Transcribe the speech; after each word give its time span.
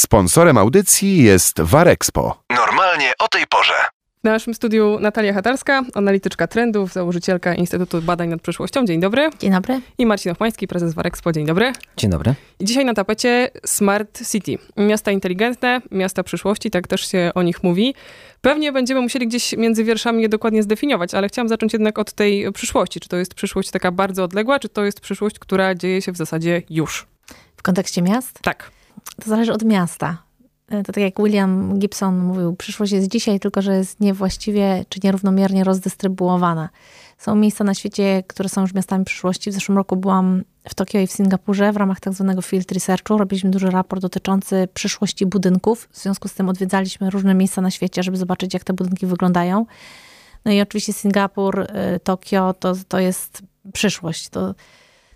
Sponsorem 0.00 0.58
audycji 0.58 1.22
jest 1.22 1.60
Warexpo. 1.60 2.42
Normalnie 2.50 3.12
o 3.18 3.28
tej 3.28 3.46
porze. 3.46 3.72
W 4.20 4.24
naszym 4.24 4.54
studiu 4.54 4.98
Natalia 5.00 5.34
Hatarska, 5.34 5.82
analityczka 5.94 6.46
trendów, 6.46 6.92
założycielka 6.92 7.54
Instytutu 7.54 8.02
Badań 8.02 8.28
nad 8.28 8.40
Przyszłością. 8.42 8.84
Dzień 8.84 9.00
dobry. 9.00 9.30
Dzień 9.38 9.52
dobry. 9.52 9.80
I 9.98 10.06
Marcin 10.06 10.32
Ochmański, 10.32 10.68
prezes 10.68 10.94
Warexpo. 10.94 11.32
Dzień 11.32 11.46
dobry. 11.46 11.72
Dzień 11.96 12.10
dobry. 12.10 12.34
I 12.60 12.64
dzisiaj 12.64 12.84
na 12.84 12.94
tapecie 12.94 13.50
Smart 13.66 14.28
City. 14.30 14.58
Miasta 14.76 15.10
inteligentne, 15.10 15.80
miasta 15.90 16.22
przyszłości, 16.22 16.70
tak 16.70 16.86
też 16.86 17.10
się 17.10 17.30
o 17.34 17.42
nich 17.42 17.62
mówi. 17.62 17.94
Pewnie 18.40 18.72
będziemy 18.72 19.00
musieli 19.00 19.28
gdzieś 19.28 19.52
między 19.52 19.84
wierszami 19.84 20.22
je 20.22 20.28
dokładnie 20.28 20.62
zdefiniować, 20.62 21.14
ale 21.14 21.28
chciałam 21.28 21.48
zacząć 21.48 21.72
jednak 21.72 21.98
od 21.98 22.12
tej 22.12 22.52
przyszłości. 22.52 23.00
Czy 23.00 23.08
to 23.08 23.16
jest 23.16 23.34
przyszłość 23.34 23.70
taka 23.70 23.92
bardzo 23.92 24.24
odległa, 24.24 24.58
czy 24.58 24.68
to 24.68 24.84
jest 24.84 25.00
przyszłość, 25.00 25.38
która 25.38 25.74
dzieje 25.74 26.02
się 26.02 26.12
w 26.12 26.16
zasadzie 26.16 26.62
już? 26.70 27.06
W 27.56 27.62
kontekście 27.62 28.02
miast? 28.02 28.38
Tak. 28.42 28.70
To 29.24 29.30
zależy 29.30 29.52
od 29.52 29.64
miasta. 29.64 30.22
E, 30.70 30.82
to 30.82 30.92
tak 30.92 31.02
jak 31.02 31.14
William 31.22 31.78
Gibson 31.78 32.18
mówił, 32.18 32.56
przyszłość 32.56 32.92
jest 32.92 33.08
dzisiaj, 33.08 33.40
tylko 33.40 33.62
że 33.62 33.76
jest 33.76 34.00
niewłaściwie 34.00 34.84
czy 34.88 35.00
nierównomiernie 35.04 35.64
rozdystrybuowana. 35.64 36.68
Są 37.18 37.34
miejsca 37.34 37.64
na 37.64 37.74
świecie, 37.74 38.22
które 38.26 38.48
są 38.48 38.60
już 38.60 38.74
miastami 38.74 39.04
przyszłości. 39.04 39.50
W 39.50 39.54
zeszłym 39.54 39.78
roku 39.78 39.96
byłam 39.96 40.42
w 40.68 40.74
Tokio 40.74 41.00
i 41.00 41.06
w 41.06 41.12
Singapurze 41.12 41.72
w 41.72 41.76
ramach 41.76 42.00
tak 42.00 42.12
zwanego 42.14 42.42
field 42.42 42.72
researchu. 42.72 43.18
Robiliśmy 43.18 43.50
duży 43.50 43.70
raport 43.70 44.02
dotyczący 44.02 44.68
przyszłości 44.74 45.26
budynków. 45.26 45.88
W 45.92 45.98
związku 45.98 46.28
z 46.28 46.34
tym 46.34 46.48
odwiedzaliśmy 46.48 47.10
różne 47.10 47.34
miejsca 47.34 47.60
na 47.60 47.70
świecie, 47.70 48.02
żeby 48.02 48.16
zobaczyć, 48.16 48.54
jak 48.54 48.64
te 48.64 48.72
budynki 48.72 49.06
wyglądają. 49.06 49.66
No 50.44 50.52
i 50.52 50.60
oczywiście 50.60 50.92
Singapur, 50.92 51.66
e, 51.68 52.00
Tokio 52.00 52.54
to, 52.54 52.74
to 52.88 52.98
jest 52.98 53.42
przyszłość. 53.72 54.28
To, 54.28 54.54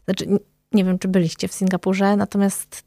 znaczy, 0.05 0.27
nie 0.73 0.85
wiem, 0.85 0.99
czy 0.99 1.09
byliście 1.09 1.49
w 1.49 1.53
Singapurze, 1.55 2.17
natomiast 2.17 2.85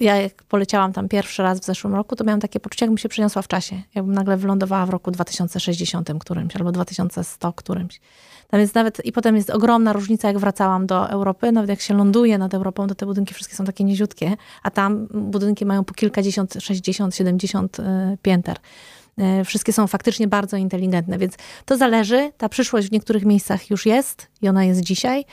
ja 0.00 0.16
jak 0.16 0.42
poleciałam 0.42 0.92
tam 0.92 1.08
pierwszy 1.08 1.42
raz 1.42 1.60
w 1.60 1.64
zeszłym 1.64 1.94
roku, 1.94 2.16
to 2.16 2.24
miałam 2.24 2.40
takie 2.40 2.60
poczucie, 2.60 2.84
jakbym 2.84 2.98
się 2.98 3.08
przeniosła 3.08 3.42
w 3.42 3.48
czasie. 3.48 3.82
Jakbym 3.94 4.14
nagle 4.14 4.36
wylądowała 4.36 4.86
w 4.86 4.90
roku 4.90 5.10
2060 5.10 6.10
którymś 6.20 6.56
albo 6.56 6.72
2100 6.72 7.52
którymś. 7.52 8.00
Tam 8.48 8.60
jest 8.60 8.74
nawet, 8.74 9.04
i 9.04 9.12
potem 9.12 9.36
jest 9.36 9.50
ogromna 9.50 9.92
różnica, 9.92 10.28
jak 10.28 10.38
wracałam 10.38 10.86
do 10.86 11.10
Europy. 11.10 11.52
Nawet 11.52 11.70
jak 11.70 11.80
się 11.80 11.94
ląduje 11.94 12.38
nad 12.38 12.54
Europą, 12.54 12.86
to 12.86 12.94
te 12.94 13.06
budynki 13.06 13.34
wszystkie 13.34 13.56
są 13.56 13.64
takie 13.64 13.84
niziutkie, 13.84 14.36
a 14.62 14.70
tam 14.70 15.06
budynki 15.10 15.66
mają 15.66 15.84
po 15.84 15.94
kilkadziesiąt, 15.94 16.54
60, 16.60 17.16
70 17.16 17.76
pięter. 18.22 18.56
E, 19.18 19.44
wszystkie 19.44 19.72
są 19.72 19.86
faktycznie 19.86 20.28
bardzo 20.28 20.56
inteligentne, 20.56 21.18
więc 21.18 21.34
to 21.64 21.76
zależy. 21.76 22.32
Ta 22.38 22.48
przyszłość 22.48 22.88
w 22.88 22.92
niektórych 22.92 23.24
miejscach 23.24 23.70
już 23.70 23.86
jest 23.86 24.26
i 24.42 24.48
ona 24.48 24.64
jest 24.64 24.80
dzisiaj 24.80 25.24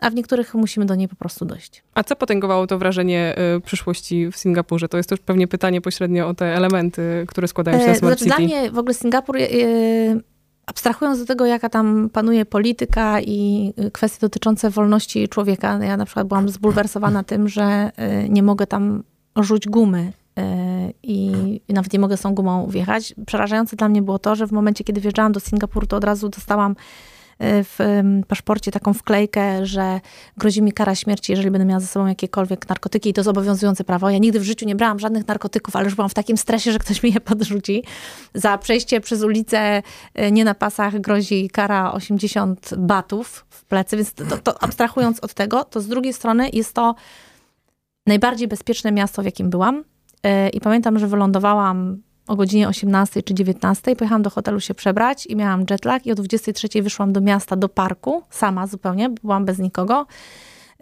a 0.00 0.10
w 0.10 0.14
niektórych 0.14 0.54
musimy 0.54 0.86
do 0.86 0.94
niej 0.94 1.08
po 1.08 1.16
prostu 1.16 1.44
dojść. 1.44 1.82
A 1.94 2.04
co 2.04 2.16
potęgowało 2.16 2.66
to 2.66 2.78
wrażenie 2.78 3.36
y, 3.56 3.60
przyszłości 3.60 4.30
w 4.30 4.36
Singapurze? 4.36 4.88
To 4.88 4.96
jest 4.96 5.08
też 5.08 5.20
pewnie 5.20 5.48
pytanie 5.48 5.80
pośrednio 5.80 6.28
o 6.28 6.34
te 6.34 6.56
elementy, 6.56 7.24
które 7.28 7.48
składają 7.48 7.78
się 7.78 7.86
na 7.86 7.92
e, 7.92 7.96
Smart 7.96 8.18
znaczy, 8.18 8.24
City. 8.24 8.48
Dla 8.48 8.60
mnie 8.60 8.70
w 8.70 8.78
ogóle 8.78 8.94
Singapur, 8.94 9.36
y, 9.36 10.22
abstrahując 10.66 11.18
do 11.18 11.26
tego, 11.26 11.46
jaka 11.46 11.68
tam 11.68 12.10
panuje 12.12 12.46
polityka 12.46 13.20
i 13.20 13.72
kwestie 13.92 14.18
dotyczące 14.20 14.70
wolności 14.70 15.28
człowieka, 15.28 15.78
ja 15.82 15.96
na 15.96 16.04
przykład 16.04 16.26
byłam 16.26 16.48
zbulwersowana 16.48 17.24
tym, 17.24 17.48
że 17.48 17.90
y, 18.24 18.28
nie 18.28 18.42
mogę 18.42 18.66
tam 18.66 19.02
rzuć 19.36 19.68
gumy 19.68 20.12
i 21.02 21.32
nawet 21.68 21.92
nie 21.92 21.98
mogę 21.98 22.16
z 22.16 22.20
tą 22.20 22.34
gumą 22.34 22.66
wjechać. 22.66 23.14
Przerażające 23.26 23.76
dla 23.76 23.88
mnie 23.88 24.02
było 24.02 24.18
to, 24.18 24.36
że 24.36 24.46
w 24.46 24.52
momencie, 24.52 24.84
kiedy 24.84 25.00
wjeżdżałam 25.00 25.32
do 25.32 25.40
Singapuru, 25.40 25.86
to 25.86 25.96
od 25.96 26.04
razu 26.04 26.28
dostałam 26.28 26.72
Y, 26.72 27.19
w 27.42 28.02
paszporcie 28.28 28.70
taką 28.70 28.94
wklejkę, 28.94 29.66
że 29.66 30.00
grozi 30.36 30.62
mi 30.62 30.72
kara 30.72 30.94
śmierci, 30.94 31.32
jeżeli 31.32 31.50
będę 31.50 31.64
miała 31.64 31.80
ze 31.80 31.86
sobą 31.86 32.06
jakiekolwiek 32.06 32.68
narkotyki 32.68 33.10
i 33.10 33.12
to 33.12 33.20
jest 33.20 33.28
obowiązujące 33.28 33.84
prawo. 33.84 34.10
Ja 34.10 34.18
nigdy 34.18 34.40
w 34.40 34.42
życiu 34.42 34.66
nie 34.66 34.76
brałam 34.76 34.98
żadnych 34.98 35.26
narkotyków, 35.26 35.76
ale 35.76 35.84
już 35.84 35.94
byłam 35.94 36.08
w 36.08 36.14
takim 36.14 36.36
stresie, 36.36 36.72
że 36.72 36.78
ktoś 36.78 37.02
mi 37.02 37.12
je 37.12 37.20
podrzuci. 37.20 37.84
Za 38.34 38.58
przejście 38.58 39.00
przez 39.00 39.22
ulicę 39.22 39.82
y, 40.18 40.32
nie 40.32 40.44
na 40.44 40.54
pasach 40.54 41.00
grozi 41.00 41.50
kara 41.50 41.92
80 41.92 42.70
batów 42.78 43.46
w 43.48 43.64
plecy, 43.64 43.96
więc 43.96 44.12
to, 44.12 44.24
to 44.38 44.62
abstrahując 44.62 45.20
od 45.20 45.34
tego, 45.34 45.64
to 45.64 45.80
z 45.80 45.88
drugiej 45.88 46.12
strony 46.12 46.48
jest 46.52 46.74
to 46.74 46.94
najbardziej 48.06 48.48
bezpieczne 48.48 48.92
miasto, 48.92 49.22
w 49.22 49.24
jakim 49.24 49.50
byłam. 49.50 49.78
Y, 49.78 50.48
I 50.48 50.60
pamiętam, 50.60 50.98
że 50.98 51.06
wylądowałam 51.06 52.02
o 52.26 52.36
godzinie 52.36 52.68
18 52.68 53.22
czy 53.22 53.34
19 53.34 53.96
pojechałam 53.96 54.22
do 54.22 54.30
hotelu 54.30 54.60
się 54.60 54.74
przebrać 54.74 55.26
i 55.26 55.36
miałam 55.36 55.64
jetlag 55.70 56.06
i 56.06 56.12
o 56.12 56.14
23 56.14 56.82
wyszłam 56.82 57.12
do 57.12 57.20
miasta, 57.20 57.56
do 57.56 57.68
parku, 57.68 58.22
sama 58.30 58.66
zupełnie, 58.66 59.08
byłam 59.08 59.44
bez 59.44 59.58
nikogo. 59.58 60.06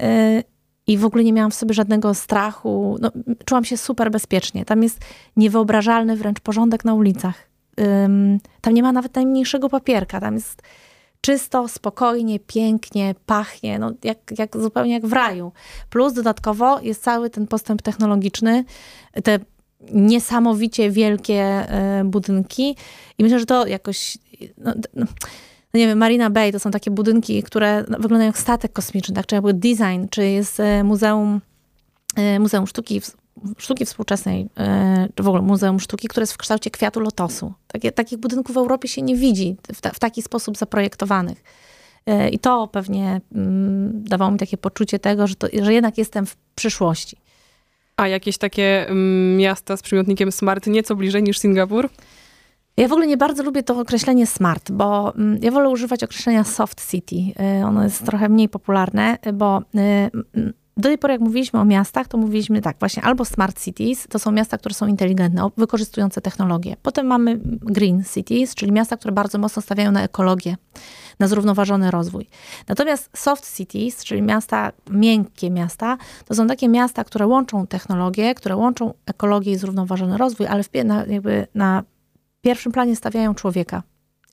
Y, 0.03 0.45
I 0.87 0.99
w 0.99 1.05
ogóle 1.05 1.25
nie 1.25 1.33
miałam 1.33 1.51
w 1.51 1.55
sobie 1.55 1.75
żadnego 1.75 2.15
strachu. 2.15 2.99
No, 3.01 3.11
czułam 3.45 3.65
się 3.65 3.77
super 3.77 4.11
bezpiecznie. 4.11 4.65
Tam 4.65 4.83
jest 4.83 5.01
niewyobrażalny 5.37 6.17
wręcz 6.17 6.41
porządek 6.41 6.85
na 6.85 6.95
ulicach. 6.95 7.49
Tam 8.61 8.75
nie 8.75 8.83
ma 8.83 8.93
nawet 8.93 9.15
najmniejszego 9.15 9.69
papierka. 9.69 10.21
Tam 10.21 10.35
jest 10.35 10.63
czysto, 11.21 11.69
spokojnie, 11.69 12.41
pięknie, 12.41 13.15
pachnie, 13.27 13.79
no 13.79 13.93
jak, 14.05 14.19
jak, 14.39 14.57
zupełnie 14.57 14.93
jak 14.93 15.07
w 15.07 15.13
raju. 15.13 15.53
Plus 15.91 16.13
dodatkowo 16.13 16.81
jest 16.81 17.03
cały 17.03 17.31
ten 17.31 17.47
postęp 17.47 17.83
technologiczny, 17.83 18.65
te 19.25 19.39
niesamowicie 19.81 20.91
wielkie 20.91 21.43
e, 21.43 22.03
budynki 22.05 22.77
i 23.19 23.23
myślę, 23.23 23.39
że 23.39 23.47
to 23.47 23.67
jakoś, 23.67 24.19
no, 24.59 24.73
no, 24.95 25.07
no, 25.75 25.79
nie 25.79 25.87
wiem, 25.87 25.99
Marina 25.99 26.31
Bay 26.31 26.53
to 26.53 26.59
są 26.59 26.71
takie 26.71 26.91
budynki, 26.91 27.43
które 27.43 27.85
no, 27.89 27.99
wyglądają 27.99 28.29
jak 28.29 28.39
statek 28.39 28.73
kosmiczny, 28.73 29.15
tak, 29.15 29.27
czy 29.27 29.35
jakby 29.35 29.55
design, 29.55 30.07
czy 30.11 30.27
jest 30.27 30.61
e, 30.61 30.85
muzeum, 30.85 31.41
e, 32.17 32.41
muzeum 32.41 32.67
sztuki, 32.67 33.01
sztuki 33.59 33.87
współczesnej, 33.87 34.49
czy 35.15 35.23
w 35.23 35.29
ogóle 35.29 35.43
Muzeum 35.43 35.81
Sztuki, 35.81 36.09
które 36.09 36.23
jest 36.23 36.33
w 36.33 36.37
kształcie 36.37 36.71
kwiatu 36.71 37.01
lotosu. 37.01 37.53
Takie, 37.67 37.93
takich 37.93 38.19
budynków 38.19 38.55
w 38.55 38.59
Europie 38.59 38.89
się 38.89 39.03
nie 39.03 39.17
widzi 39.17 39.57
w, 39.75 39.81
ta, 39.81 39.91
w 39.91 39.99
taki 39.99 40.23
sposób 40.23 40.57
zaprojektowanych. 40.57 41.43
I 42.33 42.39
to 42.39 42.69
pewnie 42.69 43.21
mm, 43.35 44.05
dawało 44.05 44.31
mi 44.31 44.39
takie 44.39 44.57
poczucie 44.57 44.99
tego, 44.99 45.27
że, 45.27 45.35
to, 45.35 45.47
że 45.63 45.75
jednak 45.75 45.99
jestem 45.99 46.27
w 46.27 46.37
przyszłości. 46.55 47.17
A 47.99 48.09
jakieś 48.09 48.39
takie 48.39 48.89
mm, 48.89 49.37
miasta 49.37 49.77
z 49.77 49.83
przymiotnikiem 49.83 50.33
smart 50.33 50.67
nieco 50.67 50.97
bliżej 50.97 51.23
niż 51.23 51.39
Singapur? 51.39 51.89
Ja 52.77 52.89
w 52.89 52.93
ogóle 52.93 53.07
nie 53.07 53.17
bardzo 53.17 53.43
lubię 53.43 53.63
to 53.63 53.81
określenie 53.81 54.27
smart, 54.27 54.71
bo 54.71 55.15
mm, 55.15 55.39
ja 55.43 55.51
wolę 55.51 55.69
używać 55.69 56.05
określenia 56.05 56.45
soft 56.45 56.91
city. 56.91 57.17
Y, 57.61 57.65
ono 57.65 57.85
jest 57.85 58.07
trochę 58.07 58.29
mniej 58.29 58.49
popularne, 58.49 59.19
bo 59.35 59.59
y, 59.59 60.53
do 60.79 60.89
tej 60.89 60.99
pory, 60.99 61.13
jak 61.13 61.21
mówiliśmy 61.21 61.61
o 61.61 61.65
miastach, 61.65 62.09
to 62.09 62.19
mówiliśmy 62.19 62.63
tak, 62.63 62.77
właśnie 62.79 63.03
albo 63.03 63.25
smart 63.25 63.65
cities, 63.65 64.07
to 64.09 64.19
są 64.19 64.33
miasta, 64.33 64.59
które 64.59 64.75
są 64.75 64.87
inteligentne, 64.87 65.49
wykorzystujące 65.57 66.21
technologię. 66.21 66.77
Potem 66.83 67.07
mamy 67.07 67.41
green 67.45 68.05
cities, 68.15 68.55
czyli 68.55 68.73
miasta, 68.73 68.97
które 68.97 69.13
bardzo 69.13 69.39
mocno 69.39 69.63
stawiają 69.63 69.93
na 69.93 70.03
ekologię, 70.03 70.57
na 71.19 71.29
zrównoważony 71.29 71.91
rozwój. 71.91 72.27
Natomiast 72.69 73.11
soft 73.17 73.57
cities, 73.57 74.05
czyli 74.05 74.23
miasta, 74.23 74.73
miękkie 74.91 75.51
miasta, 75.51 75.97
to 76.25 76.35
są 76.35 76.47
takie 76.47 76.69
miasta, 76.69 77.05
które 77.05 77.27
łączą 77.27 77.67
technologię, 77.67 78.35
które 78.35 78.57
łączą 78.57 78.95
ekologię 79.07 79.53
i 79.53 79.57
zrównoważony 79.57 80.19
rozwój, 80.19 80.47
ale 80.47 80.63
w, 80.63 80.71
na, 80.85 81.05
jakby 81.07 81.47
na 81.55 81.83
pierwszym 82.41 82.73
planie 82.73 82.97
stawiają 82.97 83.35
człowieka 83.35 83.83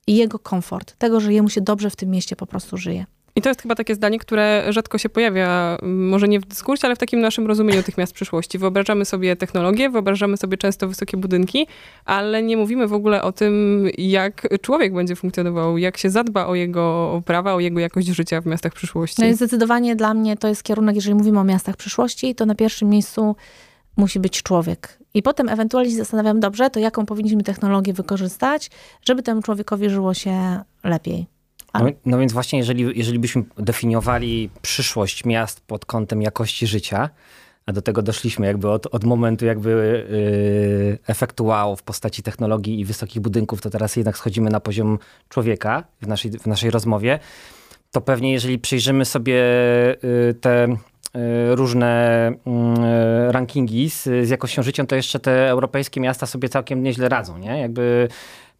i 0.06 0.16
jego 0.16 0.38
komfort, 0.38 0.96
tego, 0.98 1.20
że 1.20 1.32
jemu 1.32 1.48
się 1.48 1.60
dobrze 1.60 1.90
w 1.90 1.96
tym 1.96 2.10
mieście 2.10 2.36
po 2.36 2.46
prostu 2.46 2.76
żyje. 2.76 3.06
I 3.36 3.42
to 3.42 3.48
jest 3.48 3.62
chyba 3.62 3.74
takie 3.74 3.94
zdanie, 3.94 4.18
które 4.18 4.64
rzadko 4.68 4.98
się 4.98 5.08
pojawia, 5.08 5.78
może 5.82 6.28
nie 6.28 6.40
w 6.40 6.46
dyskursie, 6.46 6.86
ale 6.86 6.96
w 6.96 6.98
takim 6.98 7.20
naszym 7.20 7.46
rozumieniu 7.46 7.82
tych 7.82 7.98
miast 7.98 8.12
przyszłości. 8.12 8.58
Wyobrażamy 8.58 9.04
sobie 9.04 9.36
technologię, 9.36 9.90
wyobrażamy 9.90 10.36
sobie 10.36 10.56
często 10.56 10.88
wysokie 10.88 11.16
budynki, 11.16 11.66
ale 12.04 12.42
nie 12.42 12.56
mówimy 12.56 12.88
w 12.88 12.92
ogóle 12.92 13.22
o 13.22 13.32
tym, 13.32 13.86
jak 13.98 14.48
człowiek 14.62 14.94
będzie 14.94 15.16
funkcjonował, 15.16 15.78
jak 15.78 15.96
się 15.96 16.10
zadba 16.10 16.46
o 16.46 16.54
jego 16.54 17.22
prawa, 17.26 17.54
o 17.54 17.60
jego 17.60 17.80
jakość 17.80 18.06
życia 18.06 18.40
w 18.40 18.46
miastach 18.46 18.72
przyszłości. 18.72 19.22
No 19.22 19.28
i 19.28 19.34
zdecydowanie 19.34 19.96
dla 19.96 20.14
mnie 20.14 20.36
to 20.36 20.48
jest 20.48 20.62
kierunek, 20.62 20.96
jeżeli 20.96 21.14
mówimy 21.14 21.40
o 21.40 21.44
miastach 21.44 21.76
przyszłości, 21.76 22.34
to 22.34 22.46
na 22.46 22.54
pierwszym 22.54 22.88
miejscu 22.88 23.36
musi 23.96 24.20
być 24.20 24.42
człowiek. 24.42 24.98
I 25.14 25.22
potem 25.22 25.48
ewentualnie 25.48 25.90
się 25.90 25.96
zastanawiam, 25.96 26.40
dobrze, 26.40 26.70
to 26.70 26.80
jaką 26.80 27.06
powinniśmy 27.06 27.42
technologię 27.42 27.92
wykorzystać, 27.92 28.70
żeby 29.02 29.22
temu 29.22 29.42
człowiekowi 29.42 29.90
żyło 29.90 30.14
się 30.14 30.60
lepiej. 30.84 31.35
No, 31.78 31.90
no, 32.06 32.18
więc 32.18 32.32
właśnie, 32.32 32.58
jeżeli, 32.58 32.98
jeżeli 32.98 33.18
byśmy 33.18 33.44
definiowali 33.58 34.50
przyszłość 34.62 35.24
miast 35.24 35.60
pod 35.60 35.84
kątem 35.84 36.22
jakości 36.22 36.66
życia, 36.66 37.10
a 37.66 37.72
do 37.72 37.82
tego 37.82 38.02
doszliśmy 38.02 38.46
jakby 38.46 38.70
od, 38.70 38.86
od 38.94 39.04
momentu 39.04 39.46
jakby 39.46 39.70
yy, 40.10 40.98
efektu 41.06 41.44
wow 41.44 41.76
w 41.76 41.82
postaci 41.82 42.22
technologii 42.22 42.80
i 42.80 42.84
wysokich 42.84 43.22
budynków, 43.22 43.60
to 43.60 43.70
teraz 43.70 43.96
jednak 43.96 44.18
schodzimy 44.18 44.50
na 44.50 44.60
poziom 44.60 44.98
człowieka 45.28 45.84
w 46.02 46.06
naszej, 46.06 46.30
w 46.30 46.46
naszej 46.46 46.70
rozmowie, 46.70 47.18
to 47.92 48.00
pewnie 48.00 48.32
jeżeli 48.32 48.58
przyjrzymy 48.58 49.04
sobie 49.04 49.34
yy, 50.02 50.34
te 50.40 50.68
yy, 51.14 51.56
różne 51.56 52.32
yy, 52.46 53.32
rankingi 53.32 53.90
z, 53.90 54.02
z 54.02 54.28
jakością 54.28 54.62
życia, 54.62 54.84
to 54.84 54.96
jeszcze 54.96 55.20
te 55.20 55.48
europejskie 55.48 56.00
miasta 56.00 56.26
sobie 56.26 56.48
całkiem 56.48 56.82
nieźle 56.82 57.08
radzą, 57.08 57.38
nie? 57.38 57.58
Jakby 57.60 58.08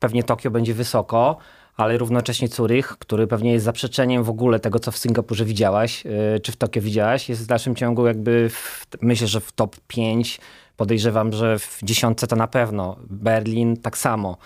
pewnie 0.01 0.23
Tokio 0.23 0.51
będzie 0.51 0.75
wysoko, 0.75 1.37
ale 1.77 1.99
równocześnie 1.99 2.49
Curych, 2.49 2.87
który 2.99 3.27
pewnie 3.27 3.53
jest 3.53 3.65
zaprzeczeniem 3.65 4.25
w 4.25 4.31
ogóle 4.31 4.61
tego, 4.61 4.79
co 4.79 4.91
w 4.91 4.99
Singapurze 4.99 5.45
widziałaś, 5.45 6.05
yy, 6.05 6.41
czy 6.41 6.53
w 6.53 6.57
Tokio 6.57 6.83
widziałaś, 6.83 7.29
jest 7.29 7.43
w 7.43 7.47
dalszym 7.47 7.75
ciągu 7.75 8.07
jakby, 8.07 8.49
w, 8.51 8.87
myślę, 9.03 9.27
że 9.27 9.41
w 9.41 9.53
top 9.53 9.77
5 9.87 10.41
Podejrzewam, 10.77 11.33
że 11.33 11.59
w 11.59 11.79
dziesiątce 11.83 12.27
to 12.27 12.37
na 12.37 12.47
pewno. 12.47 12.97
Berlin 13.11 13.77
tak 13.77 13.99
samo. 13.99 14.37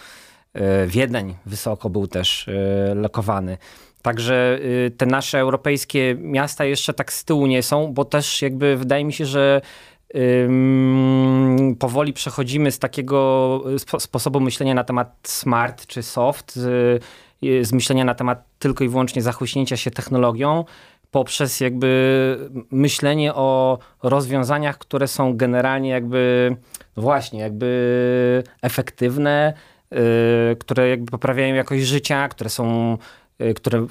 E, 0.54 0.86
Wiedeń 0.86 1.34
wysoko 1.46 1.90
był 1.90 2.06
też 2.06 2.48
e, 2.48 2.94
lokowany. 2.94 3.58
Także 4.02 4.58
te 4.96 5.06
nasze 5.06 5.38
europejskie 5.38 6.16
miasta 6.18 6.64
jeszcze 6.64 6.94
tak 6.94 7.12
z 7.12 7.24
tyłu 7.24 7.46
nie 7.46 7.62
są, 7.62 7.92
bo 7.92 8.04
też 8.04 8.42
jakby 8.42 8.76
wydaje 8.76 9.04
mi 9.04 9.12
się, 9.12 9.26
że 9.26 9.60
powoli 11.78 12.12
przechodzimy 12.12 12.70
z 12.70 12.78
takiego 12.78 13.64
sposobu 13.98 14.40
myślenia 14.40 14.74
na 14.74 14.84
temat 14.84 15.16
smart 15.22 15.86
czy 15.86 16.02
soft, 16.02 16.56
z, 16.56 17.02
z 17.62 17.72
myślenia 17.72 18.04
na 18.04 18.14
temat 18.14 18.44
tylko 18.58 18.84
i 18.84 18.88
wyłącznie 18.88 19.22
zachłyśnięcia 19.22 19.76
się 19.76 19.90
technologią, 19.90 20.64
poprzez 21.10 21.60
jakby 21.60 22.50
myślenie 22.70 23.34
o 23.34 23.78
rozwiązaniach, 24.02 24.78
które 24.78 25.08
są 25.08 25.36
generalnie 25.36 25.90
jakby, 25.90 26.56
no 26.96 27.02
właśnie, 27.02 27.40
jakby 27.40 28.42
efektywne, 28.62 29.52
yy, 29.90 29.98
które 30.60 30.88
jakby 30.88 31.10
poprawiają 31.10 31.54
jakość 31.54 31.84
życia, 31.84 32.28
które 32.28 32.50
są 32.50 32.96
Y, 32.96 33.19
które 33.56 33.86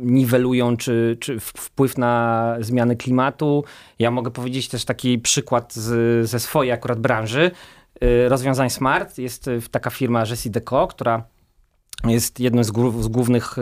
niwelują 0.00 0.76
czy, 0.76 1.16
czy 1.20 1.40
wpływ 1.40 1.98
na 1.98 2.56
zmiany 2.60 2.96
klimatu. 2.96 3.64
Ja 3.98 4.10
mogę 4.10 4.30
powiedzieć 4.30 4.68
też 4.68 4.84
taki 4.84 5.18
przykład 5.18 5.74
z, 5.74 6.28
ze 6.28 6.40
swojej 6.40 6.72
akurat 6.72 7.00
branży. 7.00 7.50
Y, 8.04 8.28
rozwiązań 8.28 8.70
smart 8.70 9.18
jest 9.18 9.48
y, 9.48 9.60
taka 9.70 9.90
firma 9.90 10.24
Jessie 10.26 10.50
Deco, 10.50 10.86
która 10.86 11.24
jest 12.04 12.40
jednym 12.40 12.64
z, 12.64 12.68
z 13.00 13.08
głównych 13.08 13.56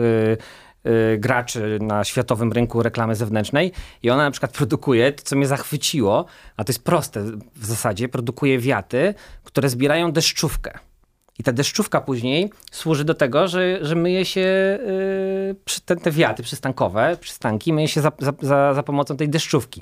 graczy 1.17 1.79
na 1.81 2.03
światowym 2.03 2.51
rynku 2.51 2.83
reklamy 2.83 3.15
zewnętrznej 3.15 3.71
i 4.03 4.09
ona 4.09 4.23
na 4.23 4.31
przykład 4.31 4.51
produkuje, 4.51 5.11
to 5.11 5.23
co 5.23 5.35
mnie 5.35 5.47
zachwyciło, 5.47 6.25
a 6.57 6.63
to 6.63 6.71
jest 6.71 6.83
proste 6.83 7.23
w 7.55 7.65
zasadzie, 7.65 8.09
produkuje 8.09 8.59
wiaty, 8.59 9.13
które 9.43 9.69
zbierają 9.69 10.11
deszczówkę. 10.11 10.79
I 11.39 11.43
ta 11.43 11.51
deszczówka 11.51 12.01
później 12.01 12.49
służy 12.71 13.03
do 13.03 13.13
tego, 13.13 13.47
że, 13.47 13.85
że 13.85 13.95
myje 13.95 14.25
się 14.25 14.79
yy, 15.55 15.81
te, 15.85 15.95
te 15.95 16.11
wiaty 16.11 16.43
przystankowe, 16.43 17.17
przystanki, 17.21 17.73
myje 17.73 17.87
się 17.87 18.01
za, 18.01 18.11
za, 18.19 18.33
za, 18.41 18.73
za 18.73 18.83
pomocą 18.83 19.17
tej 19.17 19.29
deszczówki. 19.29 19.81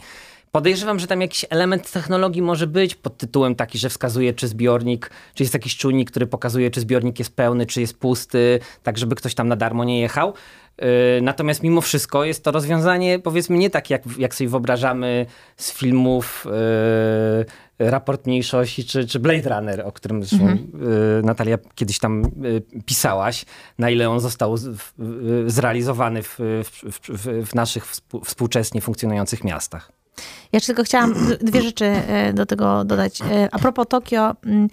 Podejrzewam, 0.56 1.00
że 1.00 1.08
tam 1.08 1.22
jakiś 1.22 1.46
element 1.50 1.92
technologii 1.92 2.42
może 2.42 2.68
być 2.68 2.96
pod 2.96 3.18
tytułem 3.18 3.56
taki, 3.56 3.78
że 3.78 3.90
wskazuje, 3.90 4.34
czy 4.34 4.48
zbiornik, 4.48 5.10
czy 5.34 5.44
jest 5.44 5.54
jakiś 5.54 5.78
czujnik, 5.78 6.12
który 6.12 6.28
pokazuje, 6.28 6.72
czy 6.72 6.80
zbiornik 6.80 7.20
jest 7.20 7.36
pełny, 7.36 7.66
czy 7.66 7.82
jest 7.82 7.98
pusty, 8.00 8.60
tak 8.84 8.98
żeby 8.98 9.16
ktoś 9.16 9.36
tam 9.36 9.48
na 9.48 9.56
darmo 9.56 9.84
nie 9.84 10.02
jechał. 10.02 10.34
Yy, 10.82 10.88
natomiast 11.22 11.64
mimo 11.64 11.82
wszystko 11.82 12.26
jest 12.26 12.44
to 12.44 12.52
rozwiązanie, 12.52 13.20
powiedzmy, 13.20 13.58
nie 13.58 13.70
tak, 13.70 13.90
jak, 13.90 14.04
jak 14.18 14.36
sobie 14.36 14.50
wyobrażamy 14.50 15.26
z 15.58 15.74
filmów. 15.74 16.46
Yy, 16.46 17.46
Raport 17.80 18.28
Mniejszości 18.28 18.86
czy, 18.86 19.08
czy 19.08 19.20
Blade 19.20 19.50
Runner, 19.50 19.82
o 19.86 19.92
którym 19.92 20.24
zresztą 20.24 20.48
mhm. 20.48 20.90
Y, 21.20 21.24
Natalia 21.24 21.58
kiedyś 21.76 22.00
tam 22.00 22.26
y, 22.26 22.82
pisałaś, 22.86 23.46
na 23.80 23.90
ile 23.90 24.10
on 24.10 24.20
został 24.20 24.56
zrealizowany 25.48 26.24
w, 26.24 26.40
w, 26.40 26.84
w, 27.10 27.48
w 27.48 27.56
naszych 27.56 27.86
współczesnie 28.24 28.82
funkcjonujących 28.82 29.44
miastach. 29.44 29.92
Ja 30.52 30.60
tylko 30.60 30.84
chciałam 30.84 31.14
dwie 31.42 31.62
rzeczy 31.62 31.86
e, 31.86 32.34
do 32.34 32.46
tego 32.46 32.86
dodać. 32.86 33.22
E, 33.22 33.50
a 33.52 33.60
propos 33.60 33.88
Tokio, 33.88 34.36
mm, 34.46 34.68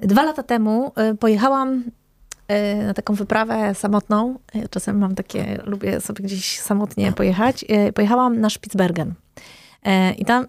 dwa 0.00 0.22
lata 0.22 0.42
temu 0.42 0.92
pojechałam 1.20 1.84
na 2.86 2.94
taką 2.94 3.14
wyprawę 3.14 3.74
samotną. 3.74 4.38
Czasem 4.70 4.98
mam 4.98 5.14
takie, 5.14 5.58
lubię 5.64 6.00
sobie 6.00 6.24
gdzieś 6.24 6.60
samotnie 6.60 7.12
pojechać. 7.12 7.64
Pojechałam 7.94 8.40
na 8.40 8.50
Spitsbergen. 8.50 9.14
I 10.18 10.24
tam 10.24 10.46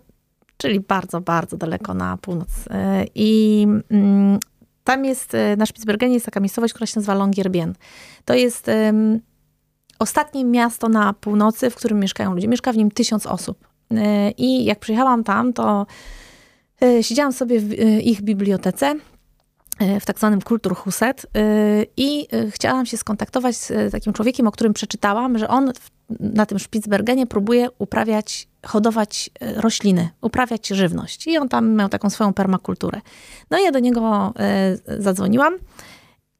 czyli 0.57 0.79
bardzo, 0.79 1.21
bardzo 1.21 1.57
daleko 1.57 1.93
na 1.93 2.17
północ. 2.17 2.49
I 3.15 3.67
mm, 3.89 4.39
tam 4.83 5.05
jest, 5.05 5.37
na 5.57 5.65
Spitsbergenie 5.65 6.13
jest 6.13 6.25
taka 6.25 6.39
miejscowość, 6.39 6.73
która 6.73 6.87
się 6.87 6.93
nazywa 6.95 7.13
Longyearbyen. 7.13 7.73
To 8.25 8.33
jest 8.33 8.67
ostatnie 9.99 10.45
miasto 10.45 10.89
na 10.89 11.13
północy, 11.13 11.69
w 11.69 11.75
którym 11.75 11.99
mieszkają 11.99 12.33
ludzie. 12.33 12.47
Mieszka 12.47 12.73
w 12.73 12.77
nim 12.77 12.91
tysiąc 12.91 13.25
osób. 13.25 13.67
I 14.37 14.65
jak 14.65 14.79
przyjechałam 14.79 15.23
tam, 15.23 15.53
to 15.53 15.85
siedziałam 17.01 17.33
sobie 17.33 17.59
w 17.59 17.73
ich 18.03 18.21
bibliotece 18.21 18.95
w 19.99 20.05
tak 20.05 20.17
zwanym 20.19 20.41
Kulturhuset 20.41 21.25
i 21.97 22.27
chciałam 22.49 22.85
się 22.85 22.97
skontaktować 22.97 23.55
z 23.55 23.91
takim 23.91 24.13
człowiekiem, 24.13 24.47
o 24.47 24.51
którym 24.51 24.73
przeczytałam, 24.73 25.37
że 25.37 25.47
on 25.47 25.71
na 26.19 26.45
tym 26.45 26.59
Spitsbergenie 26.59 27.27
próbuje 27.27 27.67
uprawiać 27.79 28.47
hodować 28.65 29.29
e, 29.39 29.61
rośliny, 29.61 30.09
uprawiać 30.21 30.67
żywność. 30.67 31.27
I 31.27 31.37
on 31.37 31.49
tam 31.49 31.75
miał 31.75 31.89
taką 31.89 32.09
swoją 32.09 32.33
permakulturę. 32.33 33.01
No 33.51 33.59
i 33.59 33.63
ja 33.63 33.71
do 33.71 33.79
niego 33.79 34.33
e, 34.39 34.77
zadzwoniłam 35.01 35.53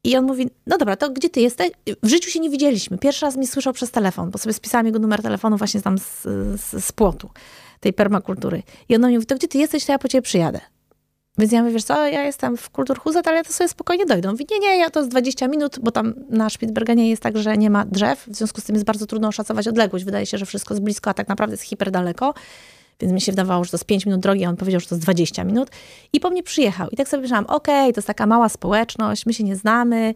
i 0.04 0.16
on 0.16 0.24
mówi, 0.24 0.50
no 0.66 0.78
dobra, 0.78 0.96
to 0.96 1.10
gdzie 1.10 1.30
ty 1.30 1.40
jesteś? 1.40 1.70
W 2.02 2.08
życiu 2.08 2.30
się 2.30 2.40
nie 2.40 2.50
widzieliśmy. 2.50 2.98
Pierwszy 2.98 3.26
raz 3.26 3.36
mi 3.36 3.46
słyszał 3.46 3.72
przez 3.72 3.90
telefon, 3.90 4.30
bo 4.30 4.38
sobie 4.38 4.52
spisałam 4.52 4.86
jego 4.86 4.98
numer 4.98 5.22
telefonu 5.22 5.56
właśnie 5.56 5.82
tam 5.82 5.98
z, 5.98 6.22
z, 6.60 6.84
z 6.84 6.92
płotu 6.92 7.30
tej 7.80 7.92
permakultury. 7.92 8.62
I 8.88 8.96
on 8.96 9.08
mi 9.08 9.14
mówi, 9.14 9.26
to 9.26 9.34
gdzie 9.34 9.48
ty 9.48 9.58
jesteś, 9.58 9.84
to 9.84 9.92
ja 9.92 9.98
po 9.98 10.08
ciebie 10.08 10.22
przyjadę. 10.22 10.60
Więc 11.38 11.52
ja 11.52 11.62
mówię, 11.62 11.72
wiesz 11.72 11.84
co, 11.84 12.06
ja 12.06 12.22
jestem 12.22 12.56
w 12.56 12.70
Kulturhuzet, 12.70 13.28
ale 13.28 13.36
ja 13.36 13.44
to 13.44 13.52
sobie 13.52 13.68
spokojnie 13.68 14.06
dojdę. 14.06 14.30
Mówi, 14.30 14.46
nie, 14.50 14.58
nie, 14.58 14.78
ja 14.78 14.90
to 14.90 15.04
z 15.04 15.08
20 15.08 15.48
minut, 15.48 15.78
bo 15.82 15.90
tam 15.90 16.14
na 16.30 16.50
Spitsbergenie 16.50 17.10
jest 17.10 17.22
tak, 17.22 17.38
że 17.38 17.56
nie 17.56 17.70
ma 17.70 17.84
drzew, 17.84 18.26
w 18.28 18.34
związku 18.36 18.60
z 18.60 18.64
tym 18.64 18.74
jest 18.74 18.86
bardzo 18.86 19.06
trudno 19.06 19.28
oszacować 19.28 19.68
odległość. 19.68 20.04
Wydaje 20.04 20.26
się, 20.26 20.38
że 20.38 20.46
wszystko 20.46 20.74
jest 20.74 20.84
blisko, 20.84 21.10
a 21.10 21.14
tak 21.14 21.28
naprawdę 21.28 21.52
jest 21.52 21.62
hiper 21.62 21.90
daleko. 21.90 22.34
Więc 23.00 23.12
mi 23.12 23.20
się 23.20 23.32
wydawało, 23.32 23.64
że 23.64 23.70
to 23.70 23.76
jest 23.76 23.84
5 23.84 24.06
minut 24.06 24.20
drogi, 24.20 24.44
a 24.44 24.48
on 24.48 24.56
powiedział, 24.56 24.80
że 24.80 24.86
to 24.86 24.94
jest 24.94 25.04
20 25.04 25.44
minut. 25.44 25.70
I 26.12 26.20
po 26.20 26.30
mnie 26.30 26.42
przyjechał. 26.42 26.88
I 26.90 26.96
tak 26.96 27.08
sobie 27.08 27.20
myślałam, 27.20 27.46
okej, 27.46 27.82
okay, 27.82 27.92
to 27.92 27.98
jest 27.98 28.06
taka 28.06 28.26
mała 28.26 28.48
społeczność, 28.48 29.26
my 29.26 29.34
się 29.34 29.44
nie 29.44 29.56
znamy, 29.56 30.14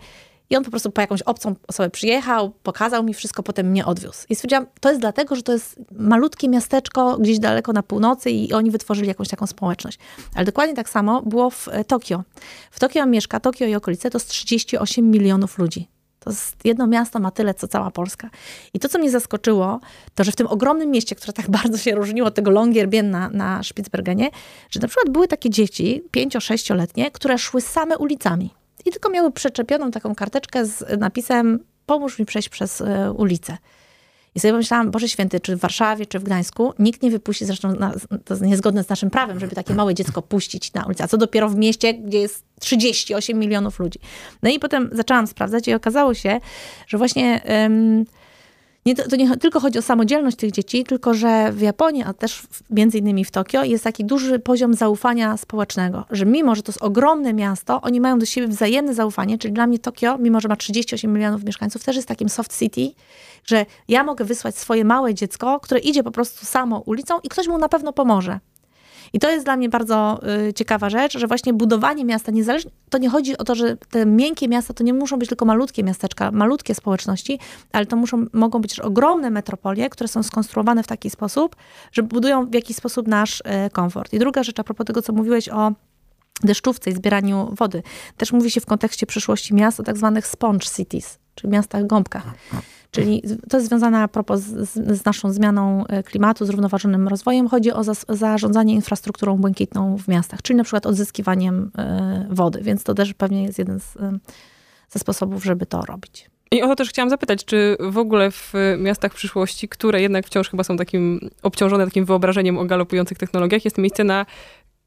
i 0.51 0.57
on 0.57 0.65
po 0.65 0.71
prostu 0.71 0.91
po 0.91 1.01
jakąś 1.01 1.23
obcą 1.23 1.55
osobę 1.69 1.91
przyjechał, 1.91 2.51
pokazał 2.51 3.05
mi 3.05 3.15
wszystko, 3.15 3.43
potem 3.43 3.67
mnie 3.67 3.87
odwiózł. 3.87 4.27
I 4.29 4.35
stwierdziłam, 4.35 4.67
to 4.81 4.89
jest 4.89 5.01
dlatego, 5.01 5.37
że 5.37 5.43
to 5.43 5.53
jest 5.53 5.81
malutkie 5.93 6.49
miasteczko 6.49 7.19
gdzieś 7.19 7.39
daleko 7.39 7.73
na 7.73 7.83
północy 7.83 8.31
i 8.31 8.53
oni 8.53 8.71
wytworzyli 8.71 9.09
jakąś 9.09 9.29
taką 9.29 9.47
społeczność. 9.47 9.99
Ale 10.35 10.45
dokładnie 10.45 10.75
tak 10.75 10.89
samo 10.89 11.23
było 11.23 11.51
w 11.51 11.69
e, 11.69 11.85
Tokio. 11.85 12.23
W 12.71 12.81
Tokio 12.81 13.07
mieszka, 13.07 13.41
Tokio 13.41 13.67
i 13.67 13.75
okolice 13.75 14.11
to 14.11 14.19
jest 14.19 14.29
38 14.29 15.11
milionów 15.11 15.59
ludzi. 15.59 15.89
To 16.21 16.31
jest 16.31 16.57
jedno 16.65 16.87
miasto 16.87 17.19
ma 17.19 17.31
tyle, 17.31 17.55
co 17.55 17.69
cała 17.69 17.91
Polska. 17.91 18.31
I 18.75 18.79
to, 18.79 18.89
co 18.89 18.99
mnie 18.99 19.11
zaskoczyło, 19.11 19.81
to, 20.15 20.25
że 20.25 20.33
w 20.33 20.37
tym 20.37 20.47
ogromnym 20.47 20.91
mieście, 20.91 21.15
które 21.15 21.33
tak 21.33 21.51
bardzo 21.61 21.79
się 21.79 21.95
różniło 21.95 22.29
od 22.29 22.35
tego 22.35 22.51
Longyearbyen 22.51 23.11
na, 23.11 23.31
na 23.31 23.63
Spitsbergenie, 23.63 24.31
że 24.71 24.81
na 24.81 24.89
przykład 24.89 25.11
były 25.11 25.29
takie 25.29 25.51
dzieci, 25.51 26.03
pięcio-sześcioletnie, 26.11 27.11
które 27.11 27.39
szły 27.39 27.61
same 27.61 27.99
ulicami 27.99 28.58
i 28.85 28.91
tylko 28.91 29.11
miały 29.11 29.33
przyczepioną 29.33 29.91
taką 29.91 30.15
karteczkę 30.15 30.67
z 30.67 31.01
napisem 31.01 31.59
pomóż 31.87 32.19
mi 32.19 32.27
przejść 32.27 32.49
przez 32.49 32.81
e, 32.81 33.13
ulicę. 33.13 33.57
I 34.35 34.41
sobie 34.41 34.53
pomyślałam, 34.53 34.91
Boże 34.91 35.09
Święty, 35.09 35.41
czy 35.41 35.57
w 35.57 35.61
Warszawie, 35.61 36.07
czy 36.07 36.19
w 36.19 36.23
Gdańsku 36.23 36.73
nikt 36.79 37.03
nie 37.03 37.11
wypuści, 37.11 37.45
zresztą 37.45 37.75
na, 37.75 37.93
to 38.25 38.35
jest 38.35 38.43
niezgodne 38.43 38.85
z 38.85 38.89
naszym 38.89 39.11
prawem, 39.11 39.41
żeby 39.41 39.55
takie 39.55 39.75
małe 39.75 39.95
dziecko 39.95 40.23
puścić 40.23 40.73
na 40.73 40.85
ulicę. 40.85 41.05
A 41.05 41.09
co 41.09 41.17
dopiero 41.17 41.49
w 41.49 41.57
mieście, 41.57 41.95
gdzie 41.95 42.19
jest 42.19 42.45
38 42.61 43.39
milionów 43.39 43.79
ludzi. 43.79 43.99
No 44.43 44.51
i 44.51 44.59
potem 44.59 44.91
zaczęłam 44.93 45.27
sprawdzać 45.27 45.69
i 45.69 45.75
okazało 45.75 46.15
się, 46.15 46.41
że 46.87 46.99
właśnie 46.99 47.43
nie, 48.89 48.95
to 48.95 49.17
nie 49.17 49.37
tylko 49.37 49.61
chodzi 49.61 49.79
o 49.79 49.83
samodzielność 49.83 50.37
tych 50.37 50.51
dzieci, 50.51 50.85
tylko 50.85 51.15
że 51.15 51.53
w 51.53 51.61
Japonii, 51.61 52.03
a 52.03 52.13
też 52.13 52.43
między 52.71 52.99
innymi 52.99 53.25
w 53.25 53.31
Tokio, 53.31 53.65
jest 53.65 53.85
taki 53.85 54.05
duży 54.05 54.39
poziom 54.39 54.75
zaufania 54.75 55.37
społecznego, 55.37 56.05
że 56.11 56.27
mimo, 56.27 56.55
że 56.55 56.63
to 56.63 56.73
jest 56.73 56.83
ogromne 56.83 57.35
miasto, 57.35 57.81
oni 57.81 58.01
mają 58.01 58.19
do 58.19 58.27
siebie 58.27 58.49
wzajemne 58.49 58.95
zaufanie, 58.95 59.39
czyli 59.39 59.55
dla 59.55 59.67
mnie 59.67 59.79
Tokio, 59.79 60.19
mimo 60.19 60.41
że 60.41 60.49
ma 60.49 60.57
38 60.57 61.13
milionów 61.13 61.45
mieszkańców, 61.45 61.85
też 61.85 61.97
jest 61.97 62.09
takim 62.09 62.29
soft 62.29 62.59
city, 62.59 62.91
że 63.45 63.67
ja 63.89 64.05
mogę 64.05 64.25
wysłać 64.25 64.59
swoje 64.59 64.85
małe 64.85 65.15
dziecko, 65.15 65.61
które 65.61 65.81
idzie 65.81 66.03
po 66.03 66.11
prostu 66.11 66.47
samo 66.47 66.79
ulicą 66.79 67.19
i 67.23 67.29
ktoś 67.29 67.49
mu 67.49 67.59
na 67.59 67.69
pewno 67.69 67.93
pomoże. 67.93 68.41
I 69.13 69.19
to 69.19 69.31
jest 69.31 69.45
dla 69.45 69.57
mnie 69.57 69.69
bardzo 69.69 70.21
y, 70.49 70.53
ciekawa 70.53 70.91
rzecz, 70.91 71.19
że 71.19 71.27
właśnie 71.27 71.53
budowanie 71.53 72.05
miasta 72.05 72.33
niezależnie, 72.33 72.71
to 72.91 72.99
nie 72.99 73.09
chodzi 73.09 73.39
o 73.39 73.45
to, 73.45 73.55
że 73.55 73.77
te 73.77 74.07
miękkie 74.07 74.49
miasta 74.49 74.75
to 74.75 74.85
nie 74.85 74.95
muszą 74.95 75.19
być 75.19 75.29
tylko 75.29 75.45
malutkie 75.45 75.85
miasteczka, 75.85 76.31
malutkie 76.31 76.75
społeczności, 76.75 77.39
ale 77.73 77.87
to 77.87 77.97
muszą, 77.97 78.27
mogą 78.33 78.61
być 78.61 78.71
też 78.71 78.81
ogromne 78.81 79.31
metropolie, 79.31 79.91
które 79.91 80.09
są 80.09 80.23
skonstruowane 80.23 80.83
w 80.83 80.87
taki 80.87 81.11
sposób, 81.11 81.57
że 81.93 82.03
budują 82.03 82.47
w 82.47 82.55
jakiś 82.55 82.77
sposób 82.77 83.09
nasz 83.09 83.41
y, 83.41 83.45
komfort. 83.73 84.13
I 84.13 84.19
druga 84.19 84.43
rzecz, 84.43 84.61
a 84.61 84.65
propos 84.65 84.87
tego, 84.87 85.03
co 85.03 85.13
mówiłeś 85.13 85.49
o 85.49 85.73
deszczówce 86.43 86.91
i 86.91 86.95
zbieraniu 86.95 87.55
wody. 87.59 87.83
Też 88.17 88.33
mówi 88.33 88.51
się 88.51 88.61
w 88.61 88.67
kontekście 88.67 89.07
przyszłości 89.07 89.55
miast 89.55 89.81
o 89.81 89.83
tak 89.83 89.97
zwanych 89.97 90.27
sponge 90.27 90.67
cities, 90.77 91.19
czyli 91.35 91.53
miastach 91.53 91.87
gąbkach. 91.87 92.25
Czyli 92.91 93.23
to 93.49 93.57
jest 93.57 93.69
związane 93.69 93.99
a 93.99 94.09
propos 94.09 94.41
z, 94.41 94.99
z 94.99 95.05
naszą 95.05 95.33
zmianą 95.33 95.87
e, 95.87 96.03
klimatu, 96.03 96.47
zrównoważonym 96.47 97.09
rozwojem. 97.09 97.49
Chodzi 97.49 97.73
o 97.73 97.83
zarządzanie 98.09 98.75
infrastrukturą 98.75 99.37
błękitną 99.37 99.99
w 99.99 100.09
miastach, 100.09 100.43
czyli 100.43 100.57
na 100.57 100.65
przykład 100.65 100.87
odzyskiwaniem 100.87 101.71
e, 101.79 102.27
wody, 102.31 102.61
więc 102.63 102.85
to 102.85 102.95
też 102.95 103.15
pewnie 103.15 103.43
jest 103.43 103.59
jeden 103.59 103.81
z, 103.81 103.97
e, 103.97 104.19
ze 104.89 104.99
sposobów, 104.99 105.45
żeby 105.45 105.67
to 105.67 105.81
robić. 105.81 106.31
I 106.51 106.63
o 106.63 106.67
to 106.67 106.77
też 106.77 106.89
chciałam 106.89 107.11
zapytać, 107.11 107.45
czy 107.45 107.77
w 107.81 107.99
ogóle 107.99 108.31
w 108.31 108.53
miastach 108.79 109.15
przyszłości, 109.15 109.69
które 109.69 110.03
jednak 110.03 110.27
wciąż 110.27 110.51
chyba 110.51 110.65
są 110.65 110.77
takim 110.77 111.31
obciążone 111.43 111.85
takim 111.85 112.05
wyobrażeniem 112.05 112.59
o 112.59 112.65
galopujących 112.65 113.19
technologiach, 113.19 113.65
jest 113.65 113.79
miejsce 113.79 114.05
na 114.05 114.27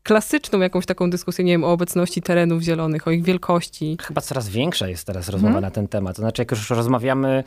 klasyczną 0.03 0.60
jakąś 0.60 0.86
taką 0.86 1.10
dyskusję, 1.10 1.46
nie 1.46 1.51
wiem, 1.51 1.63
o 1.63 1.72
obecności 1.72 2.22
terenów 2.22 2.62
zielonych, 2.62 3.08
o 3.08 3.12
ich 3.12 3.24
wielkości. 3.24 3.98
Chyba 4.01 4.22
coraz 4.22 4.50
większa 4.50 4.88
jest 4.88 5.08
teraz 5.08 5.29
rozmowa 5.29 5.53
hmm. 5.53 5.63
na 5.63 5.72
ten 5.72 5.88
temat. 5.88 6.15
To 6.15 6.22
znaczy, 6.22 6.41
jak 6.41 6.51
już 6.51 6.70
rozmawiamy 6.70 7.43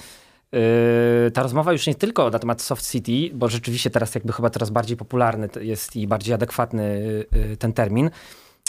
ta 1.35 1.43
rozmowa 1.43 1.73
już 1.73 1.87
nie 1.87 1.95
tylko 1.95 2.31
na 2.31 2.39
temat 2.39 2.63
Soft 2.63 2.91
City, 2.91 3.35
bo 3.35 3.49
rzeczywiście 3.49 3.91
teraz 3.91 4.15
jakby 4.15 4.33
chyba 4.33 4.51
coraz 4.51 4.71
bardziej 4.71 4.97
popularny 4.97 5.49
jest 5.61 5.97
i 5.97 6.07
bardziej 6.07 6.35
adekwatny 6.35 7.01
yy, 7.33 7.57
ten 7.57 7.73
termin. 7.73 8.11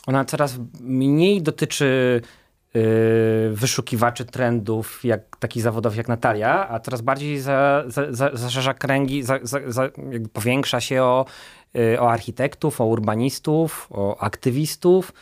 Ona 0.07 0.25
coraz 0.25 0.57
mniej 0.81 1.41
dotyczy 1.41 2.21
yy, 2.73 2.81
wyszukiwaczy 3.51 4.25
trendów, 4.25 4.99
jak 5.03 5.37
takich 5.39 5.63
zawodów 5.63 5.95
jak 5.97 6.07
Natalia, 6.07 6.69
a 6.69 6.79
coraz 6.79 7.01
bardziej 7.01 7.39
za, 7.39 7.83
za, 7.87 8.31
za, 8.33 8.73
kręgi, 8.73 9.23
za, 9.23 9.39
powiększa 10.33 10.81
się 10.81 11.03
o, 11.03 11.25
o 11.99 12.11
architektów, 12.11 12.81
o 12.81 12.85
urbanistów, 12.85 13.87
o 13.91 14.17
aktywistów. 14.17 15.13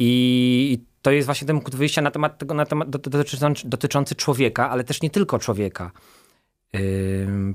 I 0.00 0.84
to 1.02 1.10
jest 1.10 1.26
właśnie 1.26 1.46
ten 1.46 1.56
punkt 1.56 1.74
wyjścia 1.74 2.02
na 2.02 2.10
temat 2.10 2.38
tego, 2.38 2.54
na 2.54 2.66
temat 2.66 2.88
dotyczący, 3.64 4.14
człowieka, 4.14 4.70
ale 4.70 4.84
też 4.84 5.02
nie 5.02 5.10
tylko 5.10 5.38
człowieka. 5.38 5.90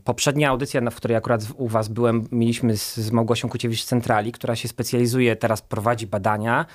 Poprzednia 0.04 0.50
audycja, 0.50 0.82
w 0.92 0.96
której 0.96 1.18
akurat 1.18 1.42
u 1.58 1.68
was 1.68 1.88
byłem, 1.88 2.28
mieliśmy 2.32 2.78
z, 2.78 2.98
z 2.98 3.12
Małgosią 3.12 3.50
Kuciewicz 3.50 3.82
z 3.82 3.86
Centrali, 3.86 4.32
która 4.32 4.56
się 4.56 4.68
specjalizuje, 4.68 5.36
teraz 5.36 5.62
prowadzi 5.62 6.08
badania 6.08 6.66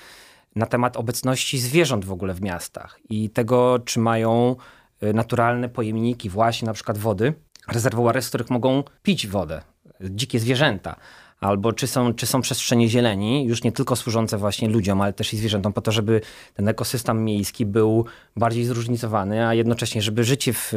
na 0.55 0.65
temat 0.65 0.97
obecności 0.97 1.59
zwierząt 1.59 2.05
w 2.05 2.11
ogóle 2.11 2.33
w 2.33 2.41
miastach 2.41 2.99
i 3.09 3.29
tego, 3.29 3.79
czy 3.85 3.99
mają 3.99 4.55
y, 5.03 5.13
naturalne 5.13 5.69
pojemniki 5.69 6.29
właśnie 6.29 6.65
na 6.65 6.73
przykład 6.73 6.97
wody, 6.97 7.33
rezerwuary, 7.67 8.21
z 8.21 8.29
których 8.29 8.49
mogą 8.49 8.83
pić 9.03 9.27
wodę, 9.27 9.61
dzikie 10.01 10.39
zwierzęta 10.39 10.95
albo 11.41 11.73
czy 11.73 11.87
są, 11.87 12.13
czy 12.13 12.25
są 12.25 12.41
przestrzenie 12.41 12.89
zieleni, 12.89 13.45
już 13.45 13.63
nie 13.63 13.71
tylko 13.71 13.95
służące 13.95 14.37
właśnie 14.37 14.69
ludziom, 14.69 15.01
ale 15.01 15.13
też 15.13 15.33
i 15.33 15.37
zwierzętom, 15.37 15.73
po 15.73 15.81
to, 15.81 15.91
żeby 15.91 16.21
ten 16.53 16.67
ekosystem 16.67 17.25
miejski 17.25 17.65
był 17.65 18.05
bardziej 18.35 18.65
zróżnicowany, 18.65 19.47
a 19.47 19.53
jednocześnie, 19.53 20.01
żeby 20.01 20.23
życie 20.23 20.53
w, 20.53 20.69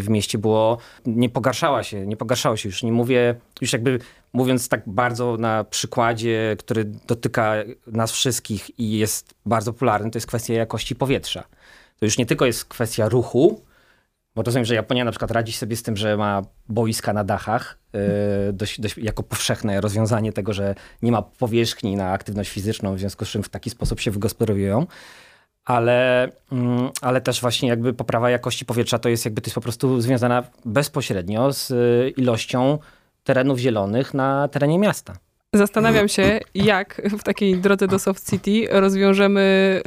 w 0.00 0.08
mieście 0.08 0.38
było, 0.38 0.78
nie 1.06 1.28
pogarszała 1.28 1.82
się, 1.82 2.06
nie 2.06 2.16
pogarszało 2.16 2.56
się. 2.56 2.68
Już 2.68 2.82
nie 2.82 2.92
mówię, 2.92 3.34
już 3.60 3.72
jakby 3.72 3.98
mówiąc 4.32 4.68
tak 4.68 4.82
bardzo 4.86 5.36
na 5.36 5.64
przykładzie, 5.64 6.56
który 6.58 6.84
dotyka 6.84 7.54
nas 7.86 8.12
wszystkich 8.12 8.78
i 8.78 8.98
jest 8.98 9.34
bardzo 9.46 9.72
popularny, 9.72 10.10
to 10.10 10.16
jest 10.16 10.26
kwestia 10.26 10.54
jakości 10.54 10.96
powietrza. 10.96 11.44
To 11.98 12.04
już 12.04 12.18
nie 12.18 12.26
tylko 12.26 12.46
jest 12.46 12.64
kwestia 12.64 13.08
ruchu, 13.08 13.62
bo 14.34 14.42
rozumiem, 14.42 14.64
że 14.64 14.74
Japonia 14.74 15.04
na 15.04 15.10
przykład 15.10 15.30
radzi 15.30 15.52
sobie 15.52 15.76
z 15.76 15.82
tym, 15.82 15.96
że 15.96 16.16
ma 16.16 16.42
boiska 16.68 17.12
na 17.12 17.24
dachach, 17.24 17.78
yy, 17.92 18.00
dość, 18.52 18.80
dość, 18.80 18.98
jako 18.98 19.22
powszechne 19.22 19.80
rozwiązanie 19.80 20.32
tego, 20.32 20.52
że 20.52 20.74
nie 21.02 21.12
ma 21.12 21.22
powierzchni 21.22 21.96
na 21.96 22.12
aktywność 22.12 22.50
fizyczną, 22.50 22.94
w 22.94 22.98
związku 22.98 23.24
z 23.24 23.28
czym 23.28 23.42
w 23.42 23.48
taki 23.48 23.70
sposób 23.70 24.00
się 24.00 24.10
wygospodarują. 24.10 24.86
Ale, 25.64 26.28
mm, 26.52 26.90
ale 27.00 27.20
też 27.20 27.40
właśnie 27.40 27.68
jakby 27.68 27.94
poprawa 27.94 28.30
jakości 28.30 28.64
powietrza 28.64 28.98
to 28.98 29.08
jest 29.08 29.24
jakby 29.24 29.40
to 29.40 29.46
jest 29.46 29.54
po 29.54 29.60
prostu 29.60 30.00
związana 30.00 30.42
bezpośrednio 30.64 31.52
z 31.52 31.70
y, 31.70 32.12
ilością 32.16 32.78
terenów 33.24 33.58
zielonych 33.58 34.14
na 34.14 34.48
terenie 34.48 34.78
miasta. 34.78 35.16
Zastanawiam 35.54 36.08
się, 36.08 36.40
jak 36.54 37.02
w 37.18 37.22
takiej 37.22 37.56
drodze 37.56 37.88
do 37.88 37.98
Soft 37.98 38.30
City 38.30 38.66
rozwiążemy, 38.70 39.80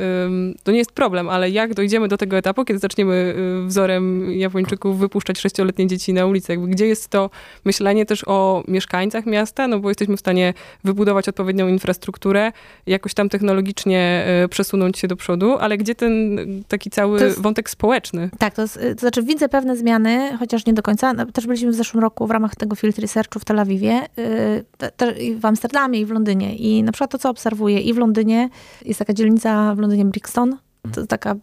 to 0.64 0.72
nie 0.72 0.78
jest 0.78 0.92
problem, 0.92 1.30
ale 1.30 1.50
jak 1.50 1.74
dojdziemy 1.74 2.08
do 2.08 2.18
tego 2.18 2.38
etapu, 2.38 2.66
kiedy 2.66 2.80
zaczniemy 2.80 3.36
y, 3.64 3.68
wzorem 3.68 4.32
Japończyków 4.32 5.00
wypuszczać 5.00 5.40
sześcioletnie 5.40 5.88
dzieci 5.88 6.14
na 6.14 6.26
ulicę. 6.26 6.54
Jakby 6.54 6.68
gdzie 6.68 6.88
jest 6.88 7.08
to 7.08 7.30
myślenie 7.66 8.06
też 8.06 8.24
o 8.28 8.64
mieszkańcach 8.68 9.26
miasta, 9.26 9.68
no 9.68 9.80
bo 9.80 9.90
jesteśmy 9.90 10.18
w 10.18 10.20
stanie 10.20 10.54
wybudować 10.84 11.30
odpowiednią 11.30 11.68
infrastrukturę, 11.68 12.52
jakoś 12.88 13.14
tam 13.14 13.30
technologicznie 13.30 14.26
y, 14.44 14.50
przesunąć 14.50 14.98
się 14.98 15.08
do 15.08 15.16
przodu, 15.16 15.58
ale 15.58 15.78
gdzie 15.78 15.96
ten 15.96 16.38
taki 16.68 16.90
cały 16.90 17.20
jest, 17.20 17.42
wątek 17.42 17.70
społeczny? 17.70 18.30
Tak, 18.40 18.54
to, 18.54 18.62
jest, 18.62 18.80
to 18.96 19.00
znaczy 19.00 19.24
widzę 19.24 19.50
pewne 19.50 19.78
zmiany, 19.78 20.38
chociaż 20.40 20.66
nie 20.66 20.74
do 20.74 20.82
końca. 20.82 21.14
No, 21.14 21.26
też 21.26 21.48
byliśmy 21.48 21.72
w 21.72 21.76
zeszłym 21.76 22.04
roku 22.04 22.28
w 22.28 22.32
ramach 22.32 22.56
tego 22.56 22.76
Field 22.76 23.00
Researchu 23.00 23.40
w 23.40 23.46
Tel 23.46 23.60
Awiwie. 23.60 24.02
Y, 24.20 25.36
wam 25.40 25.55
Amsterdamie 25.56 26.00
i 26.00 26.06
w 26.06 26.10
Londynie. 26.10 26.56
I 26.56 26.84
na 26.84 26.92
przykład 26.92 27.12
to, 27.12 27.18
co 27.18 27.30
obserwuję 27.30 27.80
i 27.80 27.94
w 27.94 27.98
Londynie, 27.98 28.50
jest 28.86 29.00
taka 29.00 29.14
dzielnica 29.14 29.76
w 29.76 29.80
Londynie 29.80 30.06
Brixton, 30.06 30.58
to 30.94 31.08
taka 31.08 31.36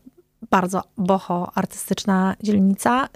bardzo 0.50 0.82
boho 0.96 1.52
artystyczna 1.54 2.36
dzielnica, 2.42 3.08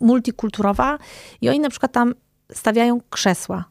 multikulturowa 0.00 0.98
i 1.40 1.48
oni 1.48 1.60
na 1.60 1.70
przykład 1.70 1.92
tam 1.92 2.14
stawiają 2.52 3.00
krzesła. 3.10 3.64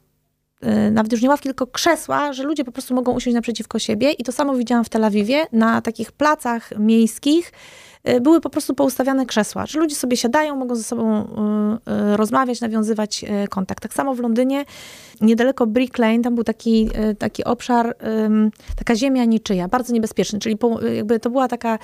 Y, 0.64 0.92
nawet 0.92 1.12
już 1.12 1.22
nie 1.22 1.30
ławki, 1.30 1.50
tylko 1.50 1.68
krzesła, 1.68 2.34
że 2.34 2.44
ludzie 2.44 2.64
po 2.64 2.72
prostu 2.72 2.96
mogą 2.96 3.14
usiąść 3.14 3.36
naprzeciwko 3.36 3.80
siebie 3.80 4.12
i 4.12 4.24
to 4.24 4.32
samo 4.32 4.56
widziałam 4.56 4.84
w 4.84 4.90
Tel 4.90 5.04
Awiwie, 5.04 5.46
na 5.52 5.82
takich 5.82 6.12
placach 6.12 6.72
miejskich, 6.80 7.52
Y, 8.08 8.22
były 8.22 8.42
po 8.42 8.50
prostu 8.50 8.74
poustawiane 8.76 9.26
krzesła, 9.26 9.66
że 9.66 9.80
ludzie 9.80 9.96
sobie 9.96 10.18
siadają, 10.18 10.56
mogą 10.56 10.76
ze 10.76 10.84
sobą 10.84 11.24
y, 11.24 12.18
rozmawiać, 12.18 12.62
nawiązywać 12.62 13.26
kontakt. 13.50 13.84
Tak 13.84 13.94
samo 13.94 14.16
w 14.16 14.20
Londynie, 14.20 14.66
niedaleko 15.22 15.68
Brick 15.68 15.98
Lane, 15.98 16.22
tam 16.22 16.36
był 16.36 16.44
taki, 16.44 16.90
taki 17.20 17.44
obszar, 17.44 17.96
taka 18.76 18.96
ziemia 18.96 19.26
niczyja, 19.26 19.68
bardzo 19.68 19.94
niebezpieczny, 19.94 20.40
czyli 20.40 20.58
jakby 20.96 21.20
to 21.20 21.30
była 21.30 21.48
taka 21.48 21.80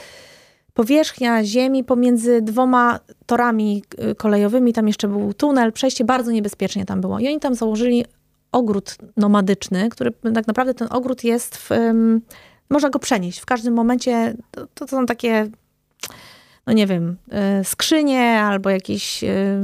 powierzchnia 0.74 1.44
ziemi 1.44 1.84
pomiędzy 1.84 2.42
dwoma 2.42 3.00
torami 3.26 3.84
kolejowymi, 4.18 4.74
tam 4.74 4.88
jeszcze 4.88 5.08
był 5.08 5.34
tunel, 5.34 5.72
przejście 5.72 6.06
bardzo 6.06 6.32
niebezpiecznie 6.32 6.86
tam 6.86 7.02
było. 7.02 7.20
I 7.20 7.28
oni 7.28 7.40
tam 7.40 7.56
założyli 7.56 8.06
ogród 8.56 8.98
nomadyczny, 9.18 9.90
który 9.90 10.12
tak 10.12 10.48
naprawdę 10.48 10.74
ten 10.74 10.88
ogród 10.92 11.24
jest 11.24 11.58
w, 11.58 11.70
można 12.70 12.90
go 12.90 13.00
przenieść 13.00 13.40
w 13.40 13.46
każdym 13.46 13.74
momencie. 13.74 14.36
To, 14.52 14.68
to 14.68 14.88
są 14.88 15.06
takie 15.06 15.50
no 16.68 16.74
nie 16.74 16.88
wiem, 16.88 17.18
y, 17.62 17.64
skrzynie 17.64 18.42
albo 18.42 18.70
jakieś 18.70 19.24
y, 19.24 19.60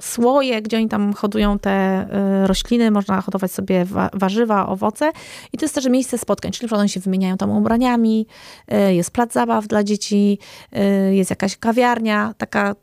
słoje, 0.00 0.62
gdzie 0.62 0.76
oni 0.76 0.88
tam 0.88 1.12
hodują 1.12 1.58
te 1.58 2.06
y, 2.44 2.46
rośliny, 2.46 2.90
można 2.90 3.20
hodować 3.20 3.52
sobie 3.52 3.86
warzywa, 4.12 4.66
owoce 4.66 5.12
i 5.52 5.58
to 5.58 5.64
jest 5.64 5.74
też 5.74 5.88
miejsce 5.88 6.18
spotkań, 6.18 6.52
czyli 6.52 6.72
oni 6.72 6.88
się 6.88 7.00
wymieniają 7.00 7.36
tam 7.36 7.50
ubraniami, 7.50 8.26
jest 8.88 9.10
plac 9.10 9.32
zabaw 9.32 9.66
dla 9.66 9.84
dzieci, 9.84 10.38
jest 11.10 11.30
jakaś 11.30 11.56
kawiarnia, 11.56 12.34
taka 12.38 12.74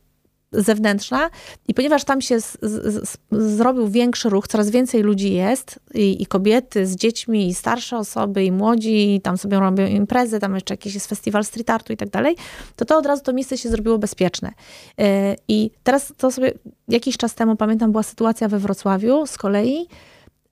zewnętrzna 0.51 1.29
i 1.67 1.73
ponieważ 1.73 2.03
tam 2.03 2.21
się 2.21 2.41
z, 2.41 2.57
z, 2.61 3.17
zrobił 3.31 3.87
większy 3.87 4.29
ruch, 4.29 4.47
coraz 4.47 4.69
więcej 4.69 5.01
ludzi 5.01 5.33
jest 5.33 5.79
i, 5.93 6.21
i, 6.21 6.25
kobiety 6.25 6.87
z 6.87 6.95
dziećmi, 6.95 7.47
i 7.47 7.53
starsze 7.53 7.97
osoby, 7.97 8.43
i 8.43 8.51
młodzi, 8.51 9.15
i 9.15 9.21
tam 9.21 9.37
sobie 9.37 9.59
robią 9.59 9.87
imprezy, 9.87 10.39
tam 10.39 10.55
jeszcze 10.55 10.73
jakiś 10.73 10.93
jest 10.93 11.07
festiwal 11.07 11.43
street 11.43 11.69
artu 11.69 11.93
i 11.93 11.97
tak 11.97 12.09
dalej, 12.09 12.35
to 12.75 12.85
to 12.85 12.97
od 12.97 13.05
razu 13.05 13.23
to 13.23 13.33
miejsce 13.33 13.57
się 13.57 13.69
zrobiło 13.69 13.97
bezpieczne. 13.97 14.51
E, 14.99 15.35
I 15.47 15.71
teraz 15.83 16.13
to 16.17 16.31
sobie 16.31 16.53
jakiś 16.87 17.17
czas 17.17 17.35
temu, 17.35 17.55
pamiętam, 17.55 17.91
była 17.91 18.03
sytuacja 18.03 18.47
we 18.47 18.59
Wrocławiu 18.59 19.25
z 19.27 19.37
kolei, 19.37 19.87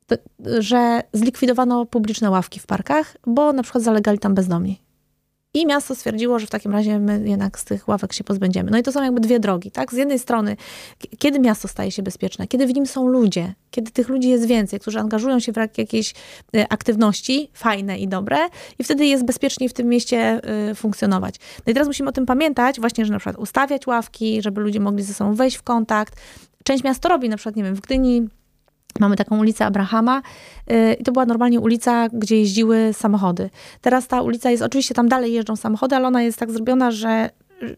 to, 0.07 0.15
że 0.59 1.01
zlikwidowano 1.13 1.85
publiczne 1.85 2.29
ławki 2.29 2.59
w 2.59 2.65
parkach, 2.65 3.17
bo 3.27 3.53
na 3.53 3.63
przykład 3.63 3.83
zalegali 3.83 4.19
tam 4.19 4.35
bezdomni. 4.35 4.88
I 5.53 5.65
miasto 5.65 5.95
stwierdziło, 5.95 6.39
że 6.39 6.47
w 6.47 6.49
takim 6.49 6.71
razie 6.71 6.99
my 6.99 7.21
jednak 7.25 7.59
z 7.59 7.65
tych 7.65 7.87
ławek 7.87 8.13
się 8.13 8.23
pozbędziemy. 8.23 8.71
No 8.71 8.77
i 8.77 8.83
to 8.83 8.91
są 8.91 9.03
jakby 9.03 9.21
dwie 9.21 9.39
drogi, 9.39 9.71
tak? 9.71 9.93
Z 9.93 9.97
jednej 9.97 10.19
strony, 10.19 10.57
kiedy 11.19 11.39
miasto 11.39 11.67
staje 11.67 11.91
się 11.91 12.03
bezpieczne, 12.03 12.47
kiedy 12.47 12.67
w 12.67 12.73
nim 12.73 12.85
są 12.85 13.07
ludzie, 13.07 13.53
kiedy 13.71 13.91
tych 13.91 14.09
ludzi 14.09 14.29
jest 14.29 14.45
więcej, 14.45 14.79
którzy 14.79 14.99
angażują 14.99 15.39
się 15.39 15.53
w 15.53 15.77
jakieś 15.77 16.13
e, 16.55 16.67
aktywności 16.73 17.49
fajne 17.53 17.99
i 17.99 18.07
dobre 18.07 18.37
i 18.79 18.83
wtedy 18.83 19.05
jest 19.05 19.25
bezpieczniej 19.25 19.69
w 19.69 19.73
tym 19.73 19.87
mieście 19.87 20.17
e, 20.17 20.75
funkcjonować. 20.75 21.35
No 21.65 21.71
i 21.71 21.73
teraz 21.73 21.87
musimy 21.87 22.09
o 22.09 22.13
tym 22.13 22.25
pamiętać, 22.25 22.79
właśnie, 22.79 23.05
że 23.05 23.13
na 23.13 23.19
przykład 23.19 23.37
ustawiać 23.37 23.87
ławki, 23.87 24.41
żeby 24.41 24.61
ludzie 24.61 24.79
mogli 24.79 25.03
ze 25.03 25.13
sobą 25.13 25.33
wejść 25.33 25.57
w 25.57 25.63
kontakt. 25.63 26.15
Część 26.63 26.83
miast 26.83 26.99
to 26.99 27.09
robi, 27.09 27.29
na 27.29 27.37
przykład, 27.37 27.55
nie 27.55 27.63
wiem, 27.63 27.75
w 27.75 27.81
Gdyni 27.81 28.27
Mamy 28.99 29.15
taką 29.15 29.39
ulicę 29.39 29.65
Abrahama 29.65 30.21
y, 30.71 30.93
i 30.93 31.03
to 31.03 31.11
była 31.11 31.25
normalnie 31.25 31.59
ulica, 31.59 32.09
gdzie 32.13 32.39
jeździły 32.39 32.93
samochody. 32.93 33.49
Teraz 33.81 34.07
ta 34.07 34.21
ulica 34.21 34.51
jest, 34.51 34.63
oczywiście 34.63 34.95
tam 34.95 35.09
dalej 35.09 35.33
jeżdżą 35.33 35.55
samochody, 35.55 35.95
ale 35.95 36.07
ona 36.07 36.21
jest 36.21 36.39
tak 36.39 36.51
zrobiona, 36.51 36.91
że 36.91 37.29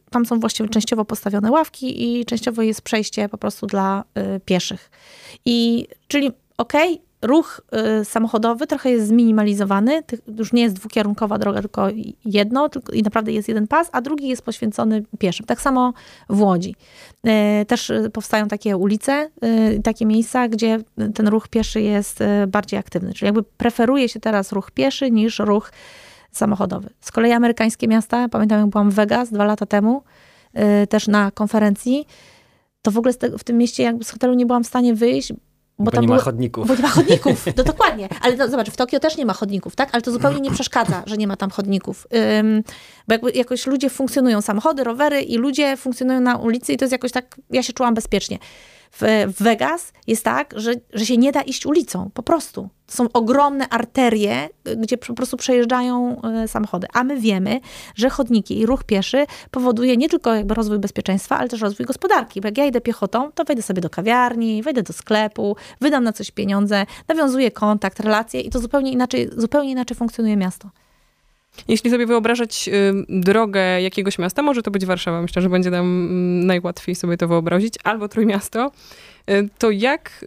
tam 0.10 0.26
są 0.26 0.40
właściwie 0.40 0.70
częściowo 0.70 1.06
postawione 1.06 1.52
ławki 1.52 2.20
i 2.20 2.26
częściowo 2.26 2.62
jest 2.62 2.82
przejście 2.82 3.30
po 3.30 3.38
prostu 3.38 3.68
dla 3.68 4.04
y, 4.18 4.40
pieszych. 4.40 4.92
I 5.46 5.88
czyli 6.08 6.32
okej, 6.58 6.94
okay, 6.94 7.06
ruch 7.22 7.62
y, 8.02 8.06
samochodowy 8.06 8.68
trochę 8.68 8.92
jest 8.92 9.08
zminimalizowany. 9.08 10.04
Już 10.38 10.54
nie 10.54 10.62
jest 10.62 10.76
dwukierunkowa 10.76 11.38
droga, 11.38 11.62
tylko 11.62 11.88
jedno 12.26 12.70
i 12.94 13.04
naprawdę 13.04 13.32
jest 13.32 13.48
jeden 13.48 13.68
pas, 13.68 13.90
a 13.92 14.02
drugi 14.02 14.28
jest 14.28 14.42
poświęcony 14.42 15.04
pieszym. 15.20 15.46
Tak 15.46 15.62
samo 15.62 15.94
w 16.30 16.42
Łodzi. 16.42 16.76
Y, 17.62 17.66
też 17.66 17.90
y, 17.90 18.10
powstają 18.14 18.48
takie 18.48 18.78
ulice, 18.78 19.30
takie 19.84 20.06
miejsca, 20.06 20.48
gdzie 20.48 20.80
ten 21.16 21.28
ruch 21.28 21.48
pieszy 21.48 21.82
jest 21.82 22.20
bardziej 22.48 22.80
aktywny. 22.80 23.14
Czyli 23.14 23.26
jakby 23.26 23.44
preferuje 23.44 24.10
się 24.10 24.20
teraz 24.20 24.52
ruch 24.52 24.72
pieszy 24.72 25.12
niż 25.12 25.40
ruch 25.40 25.72
samochodowy. 26.32 26.90
Z 27.02 27.12
kolei 27.12 27.32
amerykańskie 27.32 27.88
miasta, 27.88 28.30
pamiętam 28.30 28.60
jak 28.60 28.70
byłam 28.70 28.92
w 28.92 28.94
Vegas 28.94 29.32
dwa 29.32 29.46
lata 29.46 29.66
temu, 29.66 30.04
też 30.90 31.08
na 31.08 31.32
konferencji, 31.32 32.06
to 32.82 32.92
w 32.92 32.98
ogóle 32.98 33.14
w 33.38 33.44
tym 33.44 33.58
mieście 33.58 33.84
jakby 33.84 34.04
z 34.04 34.12
hotelu 34.12 34.34
nie 34.34 34.46
byłam 34.46 34.64
w 34.64 34.68
stanie 34.68 34.94
wyjść, 34.96 35.34
Bo, 35.84 35.92
bo 35.92 36.02
nie 36.02 36.08
były, 36.08 36.18
ma 36.18 36.24
chodników. 36.24 36.68
Bo 36.68 36.76
nie 36.76 36.82
ma 36.82 36.90
chodników, 37.00 37.46
to 37.56 37.64
dokładnie. 37.64 38.10
Ale 38.22 38.38
to, 38.38 38.50
zobacz, 38.50 38.70
w 38.70 38.78
Tokio 38.78 39.00
też 39.00 39.18
nie 39.18 39.26
ma 39.26 39.34
chodników, 39.34 39.76
tak? 39.76 39.90
Ale 39.92 40.02
to 40.02 40.12
zupełnie 40.12 40.40
nie 40.40 40.52
przeszkadza, 40.52 41.04
że 41.06 41.18
nie 41.18 41.28
ma 41.28 41.36
tam 41.36 41.50
chodników. 41.50 42.08
Bo 43.08 43.14
jakby 43.14 43.32
jakoś 43.32 43.68
ludzie 43.68 43.90
funkcjonują, 43.90 44.42
samochody, 44.42 44.84
rowery 44.84 45.22
i 45.22 45.38
ludzie 45.38 45.78
funkcjonują 45.78 46.20
na 46.20 46.38
ulicy 46.38 46.74
i 46.74 46.78
to 46.78 46.86
jest 46.86 46.92
jakoś 46.92 47.12
tak, 47.12 47.36
ja 47.50 47.64
się 47.64 47.74
czułam 47.74 47.94
bezpiecznie 47.94 48.40
w 48.92 49.34
Vegas 49.40 49.94
jest 50.08 50.24
tak, 50.24 50.54
że, 50.56 50.74
że 50.94 51.06
się 51.06 51.18
nie 51.18 51.32
da 51.32 51.42
iść 51.42 51.66
ulicą, 51.66 52.10
po 52.14 52.24
prostu. 52.24 52.70
Są 52.92 53.08
ogromne 53.14 53.70
arterie, 53.70 54.50
gdzie 54.78 54.98
po 54.98 55.14
prostu 55.14 55.38
przejeżdżają 55.38 56.22
e, 56.22 56.48
samochody. 56.48 56.88
A 56.94 57.04
my 57.04 57.20
wiemy, 57.20 57.60
że 57.96 58.10
chodniki 58.10 58.60
i 58.60 58.66
ruch 58.66 58.84
pieszy 58.84 59.26
powoduje 59.52 59.98
nie 59.98 60.10
tylko 60.10 60.36
jakby 60.36 60.54
rozwój 60.54 60.80
bezpieczeństwa, 60.80 61.38
ale 61.38 61.50
też 61.50 61.62
rozwój 61.62 61.86
gospodarki. 61.86 62.42
Bo 62.42 62.48
jak 62.48 62.58
ja 62.58 62.66
idę 62.66 62.82
piechotą, 62.82 63.32
to 63.32 63.44
wejdę 63.44 63.62
sobie 63.62 63.82
do 63.82 63.90
kawiarni, 63.90 64.64
wejdę 64.64 64.84
do 64.84 64.94
sklepu, 64.94 65.56
wydam 65.82 66.04
na 66.04 66.14
coś 66.14 66.32
pieniądze, 66.32 66.86
nawiązuję 67.08 67.52
kontakt, 67.52 68.00
relacje 68.00 68.42
i 68.42 68.50
to 68.50 68.60
zupełnie 68.60 68.92
inaczej, 68.92 69.30
zupełnie 69.38 69.72
inaczej 69.72 69.98
funkcjonuje 69.98 70.38
miasto. 70.38 70.70
Jeśli 71.68 71.92
sobie 71.92 72.06
wyobrażać 72.06 72.70
y, 72.74 72.94
drogę 73.10 73.82
jakiegoś 73.82 74.20
miasta, 74.20 74.42
może 74.42 74.62
to 74.62 74.72
być 74.72 74.86
Warszawa, 74.86 75.22
myślę, 75.22 75.42
że 75.42 75.50
będzie 75.50 75.70
nam 75.72 75.86
mm, 75.86 76.46
najłatwiej 76.46 76.96
sobie 76.96 77.18
to 77.18 77.28
wyobrazić, 77.28 77.74
albo 77.84 78.08
Trójmiasto, 78.08 78.66
Y, 78.68 79.11
to 79.58 79.72
jak 79.72 80.26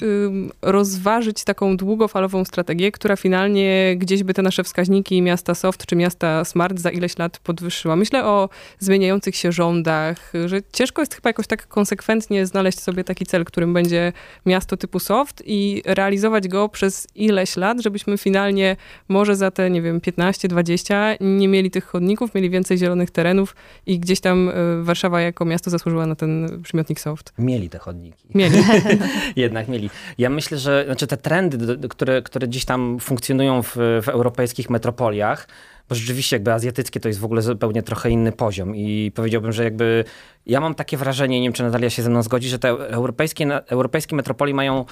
rozważyć 0.63 1.45
taką 1.45 1.77
długofalową 1.77 2.45
strategię, 2.45 2.93
która 2.93 3.17
finalnie 3.17 3.97
gdzieś 3.97 4.23
by 4.23 4.35
te 4.35 4.43
nasze 4.43 4.65
wskaźniki 4.65 5.23
miasta 5.23 5.55
soft 5.55 5.87
czy 5.87 5.97
miasta 5.97 6.45
smart 6.45 6.79
za 6.79 6.91
ileś 6.91 7.19
lat 7.19 7.39
podwyższyła? 7.39 7.97
Myślę 7.97 8.25
o 8.25 8.49
zmieniających 8.79 9.37
się 9.37 9.53
rządach, 9.53 10.33
że 10.47 10.61
ciężko 10.73 11.03
jest 11.03 11.15
chyba 11.15 11.31
jakoś 11.31 11.47
tak 11.47 11.69
konsekwentnie 11.69 12.47
znaleźć 12.47 12.81
sobie 12.81 13.05
taki 13.05 13.27
cel, 13.27 13.45
którym 13.45 13.75
będzie 13.75 14.13
miasto 14.47 14.77
typu 14.77 14.99
soft 14.99 15.43
i 15.47 15.83
realizować 15.87 16.49
go 16.49 16.69
przez 16.69 17.07
ileś 17.15 17.57
lat, 17.57 17.81
żebyśmy 17.81 18.19
finalnie 18.19 18.77
może 19.09 19.37
za 19.37 19.51
te, 19.51 19.71
nie 19.71 19.83
wiem, 19.83 20.01
15-20 20.01 21.17
nie 21.21 21.49
mieli 21.49 21.71
tych 21.71 21.85
chodników, 21.85 22.35
mieli 22.35 22.51
więcej 22.51 22.79
zielonych 22.79 23.11
terenów 23.11 23.57
i 23.87 23.99
gdzieś 23.99 24.21
tam 24.21 24.49
y, 24.49 24.53
Warszawa 24.83 25.21
jako 25.21 25.45
miasto 25.45 25.71
zasłużyła 25.71 26.07
na 26.07 26.15
ten 26.15 26.63
przymiotnik 26.63 27.01
soft. 27.01 27.33
Mieli 27.39 27.71
te 27.71 27.79
chodniki. 27.79 28.29
Mieli. 28.35 28.59
Jednak 29.37 29.69
mieli. 29.69 29.91
Ja 30.19 30.31
myślę, 30.31 30.59
że 30.59 30.85
znaczy 30.87 31.07
te 31.07 31.17
trendy, 31.17 31.89
które, 31.89 32.23
które 32.23 32.49
gdzieś 32.49 32.65
tam 32.65 32.99
funkcjonują 33.01 33.63
w, 33.63 33.77
w 33.77 34.09
europejskich 34.09 34.71
metropoliach, 34.71 35.49
bo 35.89 35.95
rzeczywiście 35.95 36.37
jakby 36.37 36.53
azjatyckie 36.53 37.01
to 37.01 37.09
jest 37.09 37.21
w 37.21 37.25
ogóle 37.25 37.43
zupełnie 37.43 37.83
trochę 37.83 38.11
inny 38.11 38.33
poziom 38.33 38.77
i 38.77 39.13
powiedziałbym, 39.15 39.53
że 39.53 39.65
jakby 39.65 40.05
ja 40.47 40.61
mam 40.61 40.75
takie 40.75 40.97
wrażenie, 40.97 41.41
nie 41.41 41.47
wiem 41.47 41.53
czy 41.53 41.63
Natalia 41.63 41.91
się 41.91 42.03
ze 42.03 42.11
mną 42.11 42.23
zgodzi, 42.23 42.49
że 42.49 42.59
te 42.59 42.69
europejskie, 42.69 43.67
europejskie 43.67 44.17
metropolie 44.17 44.55
mają 44.55 44.85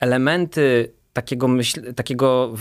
elementy 0.00 0.92
takiego, 1.22 1.48
myśl, 1.48 1.94
takiego 1.94 2.52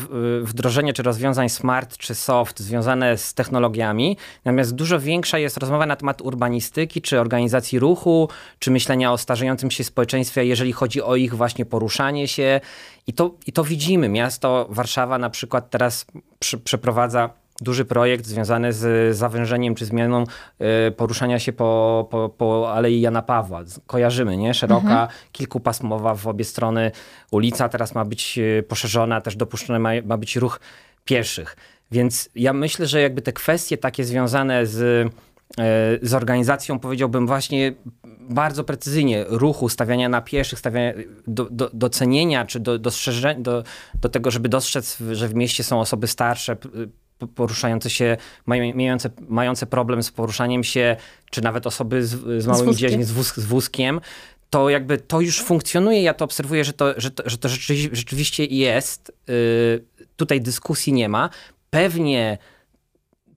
wdrożenia 0.41 0.93
czy 0.93 1.03
rozwiązań 1.03 1.49
smart 1.49 1.97
czy 1.97 2.15
soft 2.15 2.59
związane 2.59 3.17
z 3.17 3.33
technologiami, 3.33 4.17
natomiast 4.45 4.75
dużo 4.75 4.99
większa 4.99 5.37
jest 5.37 5.57
rozmowa 5.57 5.85
na 5.85 5.95
temat 5.95 6.21
urbanistyki, 6.21 7.01
czy 7.01 7.19
organizacji 7.19 7.79
ruchu, 7.79 8.29
czy 8.59 8.71
myślenia 8.71 9.11
o 9.11 9.17
starzejącym 9.17 9.71
się 9.71 9.83
społeczeństwie, 9.83 10.45
jeżeli 10.45 10.73
chodzi 10.73 11.01
o 11.01 11.15
ich 11.15 11.35
właśnie 11.35 11.65
poruszanie 11.65 12.27
się. 12.27 12.61
I 13.07 13.13
to, 13.13 13.35
i 13.47 13.51
to 13.51 13.63
widzimy. 13.63 14.09
Miasto 14.09 14.67
Warszawa 14.69 15.17
na 15.17 15.29
przykład 15.29 15.69
teraz 15.69 16.05
przy, 16.39 16.57
przeprowadza 16.57 17.29
duży 17.61 17.85
projekt 17.85 18.25
związany 18.25 18.73
z 18.73 19.15
zawężeniem 19.17 19.75
czy 19.75 19.85
zmianą 19.85 20.23
y, 20.87 20.91
poruszania 20.91 21.39
się 21.39 21.53
po, 21.53 22.07
po, 22.11 22.29
po 22.29 22.73
Alei 22.73 23.01
Jana 23.01 23.21
Pawła. 23.21 23.63
Kojarzymy, 23.87 24.37
nie? 24.37 24.53
Szeroka, 24.53 24.87
mhm. 24.87 25.09
kilkupasmowa 25.31 26.15
w 26.15 26.27
obie 26.27 26.45
strony 26.45 26.91
ulica 27.31 27.69
teraz 27.69 27.95
ma 27.95 28.05
być 28.05 28.37
y, 28.37 28.63
poszerzona, 28.67 29.21
też 29.21 29.35
dopuszczony 29.35 29.79
ma, 29.79 29.89
ma 30.05 30.17
być 30.17 30.35
ruch 30.35 30.59
pieszych. 31.05 31.57
Więc 31.91 32.29
ja 32.35 32.53
myślę, 32.53 32.87
że 32.87 33.01
jakby 33.01 33.21
te 33.21 33.33
kwestie 33.33 33.77
takie 33.77 34.03
związane 34.03 34.65
z, 34.65 34.77
y, 34.79 35.11
z 36.01 36.13
organizacją, 36.13 36.79
powiedziałbym 36.79 37.27
właśnie 37.27 37.73
bardzo 38.29 38.63
precyzyjnie 38.63 39.25
ruchu, 39.27 39.69
stawiania 39.69 40.09
na 40.09 40.21
pieszych, 40.21 40.59
stawiania 40.59 40.93
do, 41.27 41.47
do, 41.51 41.69
docenienia, 41.73 42.45
czy 42.45 42.59
do, 42.59 42.79
dostrzeżenia, 42.79 43.39
do, 43.39 43.63
do 44.01 44.09
tego, 44.09 44.31
żeby 44.31 44.49
dostrzec, 44.49 44.97
że 45.11 45.27
w 45.27 45.35
mieście 45.35 45.63
są 45.63 45.79
osoby 45.79 46.07
starsze, 46.07 46.57
poruszające 47.35 47.89
się, 47.89 48.17
mające, 48.45 49.09
mające 49.27 49.65
problem 49.65 50.03
z 50.03 50.11
poruszaniem 50.11 50.63
się, 50.63 50.95
czy 51.31 51.41
nawet 51.41 51.67
osoby 51.67 52.05
z, 52.05 52.43
z 52.43 52.47
małymi 52.47 52.75
dziećmi, 52.75 53.03
z, 53.03 53.11
wóz, 53.11 53.35
z 53.35 53.45
wózkiem, 53.45 54.01
to 54.49 54.69
jakby 54.69 54.97
to 54.97 55.21
już 55.21 55.41
funkcjonuje. 55.41 56.01
Ja 56.01 56.13
to 56.13 56.25
obserwuję, 56.25 56.63
że 56.63 56.73
to, 56.73 56.93
że 56.97 57.11
to, 57.11 57.29
że 57.29 57.37
to 57.37 57.49
rzeczywiście 57.91 58.45
jest. 58.45 59.11
Yy, 59.27 59.85
tutaj 60.15 60.41
dyskusji 60.41 60.93
nie 60.93 61.09
ma. 61.09 61.29
Pewnie 61.69 62.37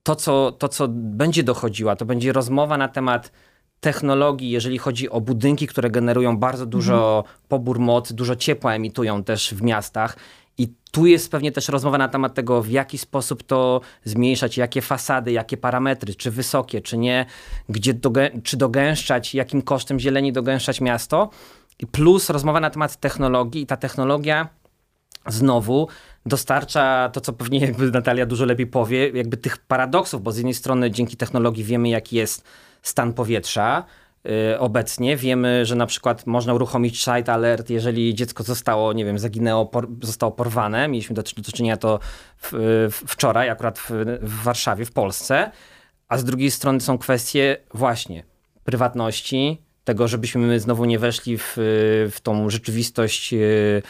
to 0.03 0.15
co, 0.15 0.51
to, 0.51 0.69
co 0.69 0.87
będzie 0.89 1.43
dochodziła, 1.43 1.95
to 1.95 2.05
będzie 2.05 2.33
rozmowa 2.33 2.77
na 2.77 2.87
temat 2.87 3.31
technologii, 3.79 4.49
jeżeli 4.49 4.77
chodzi 4.77 5.09
o 5.09 5.21
budynki, 5.21 5.67
które 5.67 5.89
generują 5.89 6.37
bardzo 6.37 6.65
dużo 6.65 7.17
mhm. 7.17 7.37
pobór 7.47 7.79
mocy, 7.79 8.13
dużo 8.13 8.35
ciepła 8.35 8.75
emitują 8.75 9.23
też 9.23 9.53
w 9.53 9.61
miastach 9.61 10.15
i 10.57 10.73
tu 10.91 11.05
jest 11.05 11.31
pewnie 11.31 11.51
też 11.51 11.69
rozmowa 11.69 11.97
na 11.97 12.07
temat 12.07 12.33
tego, 12.33 12.61
w 12.61 12.69
jaki 12.69 12.97
sposób 12.97 13.43
to 13.43 13.81
zmniejszać, 14.03 14.57
jakie 14.57 14.81
fasady, 14.81 15.31
jakie 15.31 15.57
parametry, 15.57 16.15
czy 16.15 16.31
wysokie, 16.31 16.81
czy 16.81 16.97
nie, 16.97 17.25
gdzie 17.69 17.93
czy 18.43 18.57
dogęszczać, 18.57 19.35
jakim 19.35 19.61
kosztem 19.61 19.99
zieleni 19.99 20.33
dogęszczać 20.33 20.81
miasto. 20.81 21.29
I 21.79 21.87
plus 21.87 22.29
rozmowa 22.29 22.59
na 22.59 22.69
temat 22.69 22.99
technologii 22.99 23.61
i 23.61 23.65
ta 23.65 23.77
technologia 23.77 24.49
znowu 25.27 25.87
dostarcza 26.25 27.09
to, 27.13 27.21
co 27.21 27.33
pewnie 27.33 27.59
jakby 27.59 27.91
Natalia 27.91 28.25
dużo 28.25 28.45
lepiej 28.45 28.67
powie, 28.67 29.09
jakby 29.09 29.37
tych 29.37 29.57
paradoksów, 29.57 30.23
bo 30.23 30.31
z 30.31 30.37
jednej 30.37 30.53
strony 30.53 30.91
dzięki 30.91 31.17
technologii 31.17 31.63
wiemy, 31.63 31.89
jaki 31.89 32.15
jest 32.15 32.43
stan 32.81 33.13
powietrza, 33.13 33.85
obecnie. 34.59 35.17
Wiemy, 35.17 35.65
że 35.65 35.75
na 35.75 35.85
przykład 35.85 36.27
można 36.27 36.53
uruchomić 36.53 36.99
site 36.99 37.33
alert, 37.33 37.69
jeżeli 37.69 38.15
dziecko 38.15 38.43
zostało, 38.43 38.93
nie 38.93 39.05
wiem, 39.05 39.19
zaginęło, 39.19 39.65
por, 39.65 39.87
zostało 40.01 40.31
porwane. 40.31 40.87
Mieliśmy 40.87 41.15
do, 41.15 41.23
do 41.37 41.51
czynienia 41.51 41.77
to 41.77 41.99
w, 42.37 42.51
w, 42.91 43.11
wczoraj, 43.11 43.49
akurat 43.49 43.79
w, 43.79 43.91
w 44.21 44.43
Warszawie, 44.43 44.85
w 44.85 44.91
Polsce. 44.91 45.51
A 46.07 46.17
z 46.17 46.23
drugiej 46.23 46.51
strony 46.51 46.81
są 46.81 46.97
kwestie 46.97 47.57
właśnie 47.73 48.23
prywatności, 48.63 49.61
tego, 49.83 50.07
żebyśmy 50.07 50.41
my 50.41 50.59
znowu 50.59 50.85
nie 50.85 50.99
weszli 50.99 51.37
w, 51.37 51.53
w 52.11 52.17
tą 52.23 52.49
rzeczywistość 52.49 53.33
y, 53.33 53.37
y, 53.37 53.83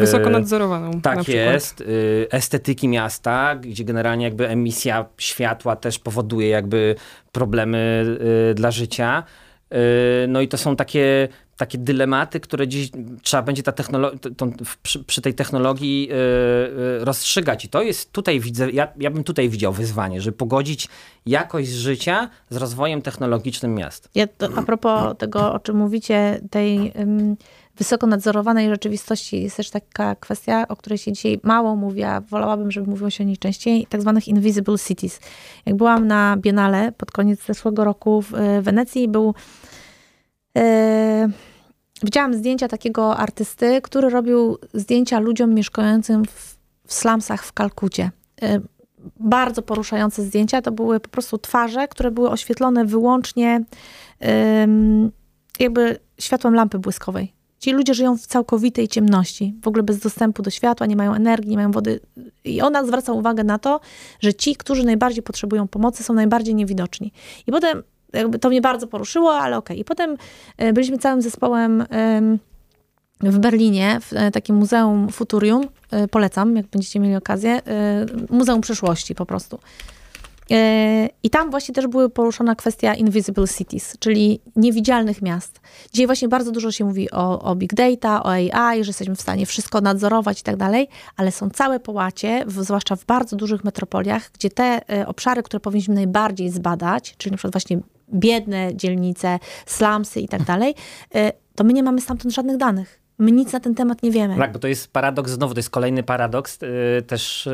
Wysoko 0.00 0.30
nadzorowaną. 0.30 1.00
Tak 1.00 1.28
jest. 1.28 1.84
Estetyki 2.30 2.88
miasta, 2.88 3.56
gdzie 3.56 3.84
generalnie 3.84 4.24
jakby 4.24 4.48
emisja 4.48 5.04
światła 5.18 5.76
też 5.76 5.98
powoduje 5.98 6.48
jakby 6.48 6.94
problemy 7.32 8.04
y, 8.50 8.54
dla 8.54 8.70
życia. 8.70 9.24
No 10.28 10.40
i 10.40 10.48
to 10.48 10.58
są 10.58 10.76
takie, 10.76 11.28
takie 11.56 11.78
dylematy, 11.78 12.40
które 12.40 12.68
dziś 12.68 12.90
trzeba 13.22 13.42
będzie 13.42 13.62
ta 13.62 13.72
technolo- 13.72 14.12
przy, 14.82 15.04
przy, 15.04 15.20
tej 15.20 15.34
technologii 15.34 16.10
rozstrzygać. 17.00 17.64
I 17.64 17.68
to 17.68 17.82
jest 17.82 18.12
tutaj 18.12 18.40
widzę, 18.40 18.70
ja, 18.70 18.88
ja 18.98 19.10
bym 19.10 19.24
tutaj 19.24 19.48
widział 19.48 19.72
wyzwanie, 19.72 20.20
żeby 20.20 20.36
pogodzić 20.36 20.88
jakość 21.26 21.68
życia 21.68 22.28
z 22.50 22.56
rozwojem 22.56 23.02
technologicznym 23.02 23.74
miast. 23.74 24.08
Ja 24.14 24.26
to, 24.26 24.48
a 24.56 24.62
propos 24.62 25.18
tego, 25.18 25.52
o 25.52 25.58
czym 25.58 25.76
mówicie, 25.76 26.40
tej 26.50 26.92
wysoko 27.76 28.06
nadzorowanej 28.06 28.68
rzeczywistości 28.68 29.42
jest 29.42 29.56
też 29.56 29.70
taka 29.70 30.14
kwestia, 30.14 30.68
o 30.68 30.76
której 30.76 30.98
się 30.98 31.12
dzisiaj 31.12 31.40
mało 31.42 31.76
mówi, 31.76 32.02
a 32.02 32.20
wolałabym, 32.20 32.70
żeby 32.70 32.90
mówiło 32.90 33.10
się 33.10 33.24
o 33.24 33.26
niej 33.26 33.36
częściej, 33.36 33.86
tak 33.86 34.00
zwanych 34.00 34.28
invisible 34.28 34.78
cities. 34.78 35.20
Jak 35.66 35.76
byłam 35.76 36.06
na 36.06 36.36
Biennale 36.36 36.92
pod 36.92 37.10
koniec 37.10 37.46
zeszłego 37.46 37.84
roku 37.84 38.22
w 38.22 38.34
e, 38.34 38.62
Wenecji, 38.62 39.08
był... 39.08 39.34
E, 40.58 41.28
widziałam 42.02 42.34
zdjęcia 42.34 42.68
takiego 42.68 43.16
artysty, 43.16 43.80
który 43.82 44.10
robił 44.10 44.58
zdjęcia 44.74 45.20
ludziom 45.20 45.54
mieszkającym 45.54 46.24
w, 46.24 46.58
w 46.86 46.94
slumsach 46.94 47.44
w 47.44 47.52
Kalkucie. 47.52 48.10
E, 48.42 48.60
bardzo 49.20 49.62
poruszające 49.62 50.22
zdjęcia. 50.22 50.62
To 50.62 50.72
były 50.72 51.00
po 51.00 51.08
prostu 51.08 51.38
twarze, 51.38 51.88
które 51.88 52.10
były 52.10 52.30
oświetlone 52.30 52.84
wyłącznie 52.84 53.64
jakby 55.58 55.98
światłem 56.18 56.54
lampy 56.54 56.78
błyskowej. 56.78 57.32
Ci 57.62 57.72
ludzie 57.72 57.94
żyją 57.94 58.16
w 58.16 58.26
całkowitej 58.26 58.88
ciemności, 58.88 59.54
w 59.62 59.68
ogóle 59.68 59.82
bez 59.82 59.98
dostępu 59.98 60.42
do 60.42 60.50
światła, 60.50 60.86
nie 60.86 60.96
mają 60.96 61.14
energii, 61.14 61.50
nie 61.50 61.56
mają 61.56 61.70
wody. 61.70 62.00
I 62.44 62.62
ona 62.62 62.84
zwraca 62.84 63.12
uwagę 63.12 63.44
na 63.44 63.58
to, 63.58 63.80
że 64.20 64.34
ci, 64.34 64.56
którzy 64.56 64.84
najbardziej 64.84 65.22
potrzebują 65.22 65.68
pomocy, 65.68 66.02
są 66.02 66.14
najbardziej 66.14 66.54
niewidoczni. 66.54 67.12
I 67.46 67.52
potem, 67.52 67.82
jakby 68.12 68.38
to 68.38 68.48
mnie 68.48 68.60
bardzo 68.60 68.86
poruszyło, 68.86 69.34
ale 69.34 69.56
okej. 69.56 69.76
Okay. 69.76 69.80
I 69.80 69.84
potem 69.84 70.16
e, 70.56 70.72
byliśmy 70.72 70.98
całym 70.98 71.22
zespołem 71.22 71.84
w 73.20 73.38
Berlinie, 73.38 73.98
w 74.00 74.12
e, 74.12 74.30
takim 74.30 74.56
Muzeum 74.56 75.08
Futurium. 75.08 75.68
E, 75.90 76.08
polecam, 76.08 76.56
jak 76.56 76.66
będziecie 76.66 77.00
mieli 77.00 77.16
okazję. 77.16 77.60
Muzeum 78.30 78.60
Przyszłości 78.60 79.14
po 79.14 79.26
prostu. 79.26 79.58
E, 80.50 81.08
I 81.22 81.30
tam 81.30 81.50
właśnie 81.50 81.74
też 81.74 81.86
była 81.86 82.08
poruszona 82.08 82.54
kwestia 82.54 82.94
invisible 82.94 83.48
cities, 83.48 83.96
czyli 83.98 84.40
niewidzialnych 84.56 85.22
miast. 85.22 85.60
Dzisiaj 85.92 86.06
właśnie 86.06 86.28
bardzo 86.28 86.50
dużo 86.50 86.72
się 86.72 86.84
mówi 86.84 87.10
o, 87.10 87.42
o 87.42 87.54
big 87.56 87.74
data, 87.74 88.22
o 88.22 88.30
AI, 88.30 88.84
że 88.84 88.88
jesteśmy 88.88 89.16
w 89.16 89.20
stanie 89.20 89.46
wszystko 89.46 89.80
nadzorować 89.80 90.40
i 90.40 90.42
tak 90.42 90.56
dalej, 90.56 90.88
ale 91.16 91.32
są 91.32 91.50
całe 91.50 91.80
połacie, 91.80 92.44
w, 92.46 92.64
zwłaszcza 92.64 92.96
w 92.96 93.04
bardzo 93.04 93.36
dużych 93.36 93.64
metropoliach, 93.64 94.30
gdzie 94.34 94.50
te 94.50 94.90
e, 94.90 95.06
obszary, 95.06 95.42
które 95.42 95.60
powinniśmy 95.60 95.94
najbardziej 95.94 96.50
zbadać, 96.50 97.14
czyli 97.18 97.30
na 97.30 97.36
przykład 97.36 97.52
właśnie 97.52 97.80
biedne 98.14 98.76
dzielnice, 98.76 99.38
slumsy 99.66 100.20
i 100.20 100.28
tak 100.28 100.42
dalej, 100.42 100.74
e, 101.14 101.32
to 101.54 101.64
my 101.64 101.72
nie 101.72 101.82
mamy 101.82 102.00
stamtąd 102.00 102.34
żadnych 102.34 102.56
danych. 102.56 103.01
My 103.22 103.32
nic 103.32 103.52
na 103.52 103.60
ten 103.60 103.74
temat 103.74 104.02
nie 104.02 104.10
wiemy. 104.10 104.36
Tak, 104.36 104.52
bo 104.52 104.58
to 104.58 104.68
jest 104.68 104.92
paradoks, 104.92 105.30
znowu 105.30 105.54
to 105.54 105.58
jest 105.58 105.70
kolejny 105.70 106.02
paradoks 106.02 106.58
yy, 106.62 107.02
też 107.02 107.48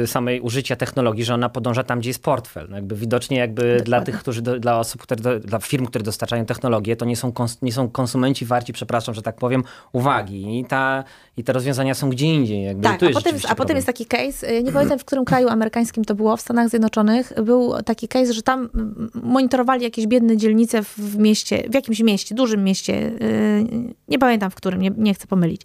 yy, 0.00 0.06
samej 0.06 0.40
użycia 0.40 0.76
technologii, 0.76 1.24
że 1.24 1.34
ona 1.34 1.48
podąża 1.48 1.84
tam, 1.84 1.98
gdzie 2.00 2.10
jest 2.10 2.22
portfel. 2.22 2.66
No 2.70 2.76
jakby 2.76 2.96
widocznie 2.96 3.36
jakby 3.36 3.62
Dokładnie. 3.62 3.84
dla 3.84 4.00
tych, 4.00 4.18
którzy, 4.18 4.42
do, 4.42 4.60
dla 4.60 4.78
osób, 4.78 5.02
które 5.02 5.22
do, 5.22 5.40
dla 5.40 5.58
firm, 5.58 5.86
które 5.86 6.04
dostarczają 6.04 6.46
technologię, 6.46 6.96
to 6.96 7.04
nie 7.04 7.16
są, 7.16 7.32
kons, 7.32 7.62
nie 7.62 7.72
są 7.72 7.88
konsumenci 7.88 8.44
warci, 8.44 8.72
przepraszam, 8.72 9.14
że 9.14 9.22
tak 9.22 9.36
powiem, 9.36 9.64
uwagi. 9.92 10.60
I, 10.60 10.64
ta, 10.64 11.04
i 11.36 11.44
te 11.44 11.52
rozwiązania 11.52 11.94
są 11.94 12.10
gdzie 12.10 12.26
indziej. 12.26 12.64
Jakby 12.64 12.82
tak, 12.82 13.02
a, 13.02 13.10
potem, 13.12 13.36
a 13.48 13.54
potem 13.54 13.76
jest 13.76 13.86
taki 13.86 14.06
case, 14.06 14.50
y, 14.50 14.62
nie 14.62 14.72
pamiętam 14.72 14.98
w 14.98 15.04
którym 15.04 15.24
kraju 15.24 15.48
amerykańskim 15.48 16.04
to 16.04 16.14
było, 16.14 16.36
w 16.36 16.40
Stanach 16.40 16.68
Zjednoczonych, 16.68 17.32
był 17.42 17.82
taki 17.82 18.08
case, 18.08 18.32
że 18.32 18.42
tam 18.42 18.68
monitorowali 19.14 19.82
jakieś 19.82 20.06
biedne 20.06 20.36
dzielnice 20.36 20.82
w 20.82 21.18
mieście, 21.18 21.62
w 21.70 21.74
jakimś 21.74 22.00
mieście, 22.00 22.34
dużym 22.34 22.64
mieście, 22.64 22.94
y, 22.94 23.94
nie 24.08 24.18
pamiętam 24.18 24.50
w 24.50 24.55
którym, 24.56 24.82
nie, 24.82 24.90
nie 24.96 25.14
chcę 25.14 25.26
pomylić. 25.26 25.60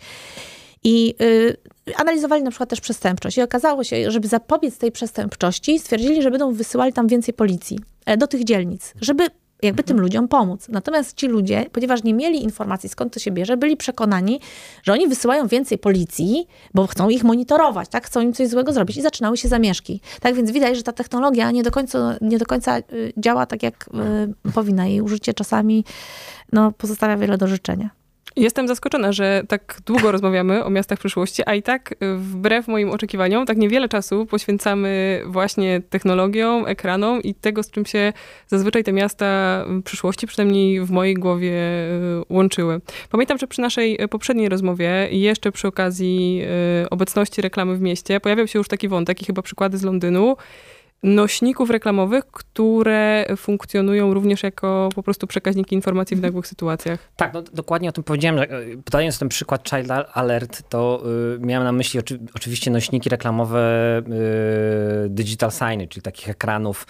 I 0.83 1.15
y, 1.21 1.57
analizowali 1.95 2.43
na 2.43 2.49
przykład 2.49 2.69
też 2.69 2.81
przestępczość. 2.81 3.37
I 3.37 3.41
okazało 3.41 3.83
się, 3.83 4.11
żeby 4.11 4.27
zapobiec 4.27 4.77
tej 4.77 4.91
przestępczości, 4.91 5.79
stwierdzili, 5.79 6.21
że 6.21 6.31
będą 6.31 6.53
wysyłali 6.53 6.93
tam 6.93 7.07
więcej 7.07 7.33
policji 7.33 7.79
e, 8.05 8.17
do 8.17 8.27
tych 8.27 8.43
dzielnic, 8.43 8.93
żeby 9.01 9.27
jakby 9.61 9.83
tym 9.83 9.99
ludziom 9.99 10.27
pomóc. 10.27 10.67
Natomiast 10.69 11.17
ci 11.17 11.27
ludzie, 11.27 11.65
ponieważ 11.71 12.03
nie 12.03 12.13
mieli 12.13 12.43
informacji, 12.43 12.89
skąd 12.89 13.13
to 13.13 13.19
się 13.19 13.31
bierze, 13.31 13.57
byli 13.57 13.77
przekonani, 13.77 14.39
że 14.83 14.93
oni 14.93 15.07
wysyłają 15.07 15.47
więcej 15.47 15.77
policji, 15.77 16.47
bo 16.73 16.87
chcą 16.87 17.09
ich 17.09 17.23
monitorować, 17.23 17.89
tak? 17.89 18.05
Chcą 18.05 18.21
im 18.21 18.33
coś 18.33 18.47
złego 18.47 18.73
zrobić 18.73 18.97
i 18.97 19.01
zaczynały 19.01 19.37
się 19.37 19.47
zamieszki. 19.47 20.01
Tak 20.21 20.35
więc 20.35 20.51
widać, 20.51 20.77
że 20.77 20.83
ta 20.83 20.91
technologia 20.91 21.51
nie 21.51 21.63
do 21.63 21.71
końca, 21.71 22.17
nie 22.21 22.37
do 22.37 22.45
końca 22.45 22.77
y, 22.79 23.13
działa 23.17 23.45
tak, 23.45 23.63
jak 23.63 23.89
y, 24.45 24.51
powinna. 24.51 24.87
Jej 24.87 25.01
użycie 25.01 25.33
czasami 25.33 25.85
no, 26.51 26.71
pozostawia 26.71 27.17
wiele 27.17 27.37
do 27.37 27.47
życzenia. 27.47 28.00
Jestem 28.35 28.67
zaskoczona, 28.67 29.11
że 29.11 29.43
tak 29.47 29.79
długo 29.85 30.11
rozmawiamy 30.11 30.63
o 30.63 30.69
miastach 30.69 30.99
przyszłości, 30.99 31.43
a 31.45 31.55
i 31.55 31.63
tak 31.63 31.95
wbrew 32.17 32.67
moim 32.67 32.89
oczekiwaniom 32.89 33.45
tak 33.45 33.57
niewiele 33.57 33.89
czasu 33.89 34.25
poświęcamy 34.25 35.21
właśnie 35.25 35.81
technologiom, 35.89 36.67
ekranom 36.67 37.23
i 37.23 37.33
tego, 37.33 37.63
z 37.63 37.71
czym 37.71 37.85
się 37.85 38.13
zazwyczaj 38.47 38.83
te 38.83 38.93
miasta 38.93 39.65
przyszłości, 39.83 40.27
przynajmniej 40.27 40.85
w 40.85 40.91
mojej 40.91 41.15
głowie, 41.15 41.51
y, 41.51 42.23
łączyły. 42.29 42.81
Pamiętam, 43.09 43.37
że 43.37 43.47
przy 43.47 43.61
naszej 43.61 43.97
poprzedniej 44.09 44.49
rozmowie, 44.49 45.07
jeszcze 45.11 45.51
przy 45.51 45.67
okazji 45.67 46.41
y, 46.83 46.89
obecności 46.89 47.41
reklamy 47.41 47.75
w 47.75 47.81
mieście, 47.81 48.19
pojawiał 48.19 48.47
się 48.47 48.59
już 48.59 48.67
taki 48.67 48.87
wątek 48.87 49.21
i 49.21 49.25
chyba 49.25 49.41
przykłady 49.41 49.77
z 49.77 49.83
Londynu, 49.83 50.35
nośników 51.03 51.69
reklamowych, 51.69 52.25
które 52.31 53.25
funkcjonują 53.37 54.13
również 54.13 54.43
jako 54.43 54.89
po 54.95 55.03
prostu 55.03 55.27
przekaźniki 55.27 55.75
informacji 55.75 56.15
w 56.15 56.19
mhm. 56.19 56.31
nagłych 56.31 56.47
sytuacjach. 56.47 57.11
Tak, 57.15 57.33
no, 57.33 57.41
dokładnie 57.41 57.89
o 57.89 57.91
tym 57.91 58.03
powiedziałem, 58.03 58.39
e, 58.39 58.47
podając 58.85 59.19
ten 59.19 59.29
przykład 59.29 59.69
Child 59.69 59.91
Alert, 60.13 60.69
to 60.69 61.03
y, 61.35 61.39
miałem 61.39 61.63
na 61.63 61.71
myśli 61.71 61.99
oczy, 61.99 62.19
oczywiście 62.35 62.71
nośniki 62.71 63.09
reklamowe 63.09 64.01
y, 65.05 65.09
digital 65.09 65.51
signy, 65.51 65.87
czyli 65.87 66.01
takich 66.01 66.29
ekranów 66.29 66.87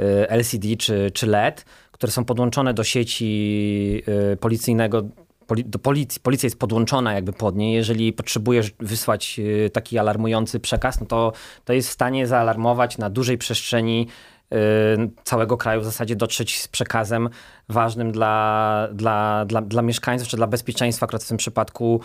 y, 0.00 0.28
LCD 0.28 0.76
czy, 0.76 1.10
czy 1.14 1.26
LED, 1.26 1.64
które 1.92 2.12
są 2.12 2.24
podłączone 2.24 2.74
do 2.74 2.84
sieci 2.84 4.02
y, 4.32 4.36
policyjnego 4.36 5.02
do 5.64 5.78
policji, 5.78 6.20
policja 6.20 6.46
jest 6.46 6.58
podłączona 6.58 7.14
jakby 7.14 7.32
pod 7.32 7.56
niej. 7.56 7.74
Jeżeli 7.74 8.12
potrzebujesz 8.12 8.72
wysłać 8.80 9.36
y, 9.38 9.70
taki 9.70 9.98
alarmujący 9.98 10.60
przekaz, 10.60 11.00
no 11.00 11.06
to, 11.06 11.32
to 11.64 11.72
jest 11.72 11.88
w 11.88 11.92
stanie 11.92 12.26
zaalarmować 12.26 12.98
na 12.98 13.10
dużej 13.10 13.38
przestrzeni 13.38 14.06
y, 14.52 14.56
całego 15.24 15.56
kraju, 15.56 15.80
w 15.80 15.84
zasadzie 15.84 16.16
dotrzeć 16.16 16.60
z 16.60 16.68
przekazem 16.68 17.28
ważnym 17.68 18.12
dla, 18.12 18.88
dla, 18.92 19.44
dla, 19.44 19.62
dla 19.62 19.82
mieszkańców, 19.82 20.28
czy 20.28 20.36
dla 20.36 20.46
bezpieczeństwa, 20.46 21.04
akurat 21.04 21.24
w 21.24 21.28
tym 21.28 21.36
przypadku 21.36 22.00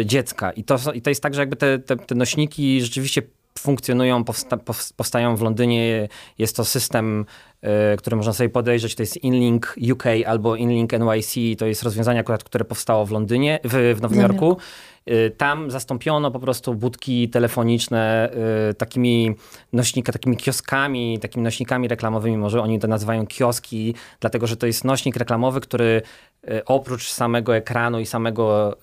y, 0.00 0.06
dziecka. 0.06 0.50
I 0.50 0.64
to, 0.64 0.76
I 0.94 1.02
to 1.02 1.10
jest 1.10 1.22
tak, 1.22 1.34
że 1.34 1.40
jakby 1.42 1.56
te, 1.56 1.78
te, 1.78 1.96
te 1.96 2.14
nośniki 2.14 2.80
rzeczywiście 2.82 3.22
funkcjonują, 3.58 4.24
powsta 4.24 4.56
powstają 4.96 5.36
w 5.36 5.42
Londynie. 5.42 6.08
Jest 6.38 6.56
to 6.56 6.64
system, 6.64 7.26
y, 7.64 7.96
który 7.96 8.16
można 8.16 8.32
sobie 8.32 8.48
podejrzeć, 8.48 8.94
to 8.94 9.02
jest 9.02 9.16
InLink 9.24 9.74
UK 9.92 10.04
albo 10.26 10.56
InLink 10.56 10.92
NYC. 10.92 11.34
To 11.58 11.66
jest 11.66 11.82
rozwiązanie 11.82 12.20
akurat, 12.20 12.44
które 12.44 12.64
powstało 12.64 13.06
w 13.06 13.10
Londynie, 13.10 13.60
w, 13.64 13.94
w 13.96 14.02
Nowym 14.02 14.20
Jorku. 14.20 14.56
Y, 15.10 15.30
tam 15.36 15.70
zastąpiono 15.70 16.30
po 16.30 16.40
prostu 16.40 16.74
budki 16.74 17.28
telefoniczne 17.28 18.30
y, 18.70 18.74
takimi 18.74 19.34
nośnikami, 19.72 20.12
takimi 20.12 20.36
kioskami, 20.36 21.18
takimi 21.18 21.44
nośnikami 21.44 21.88
reklamowymi. 21.88 22.36
Może 22.36 22.62
oni 22.62 22.78
to 22.78 22.88
nazywają 22.88 23.26
kioski, 23.26 23.94
dlatego 24.20 24.46
że 24.46 24.56
to 24.56 24.66
jest 24.66 24.84
nośnik 24.84 25.16
reklamowy, 25.16 25.60
który 25.60 26.02
y, 26.50 26.64
oprócz 26.64 27.08
samego 27.08 27.56
ekranu 27.56 28.00
i 28.00 28.06
samego, 28.06 28.76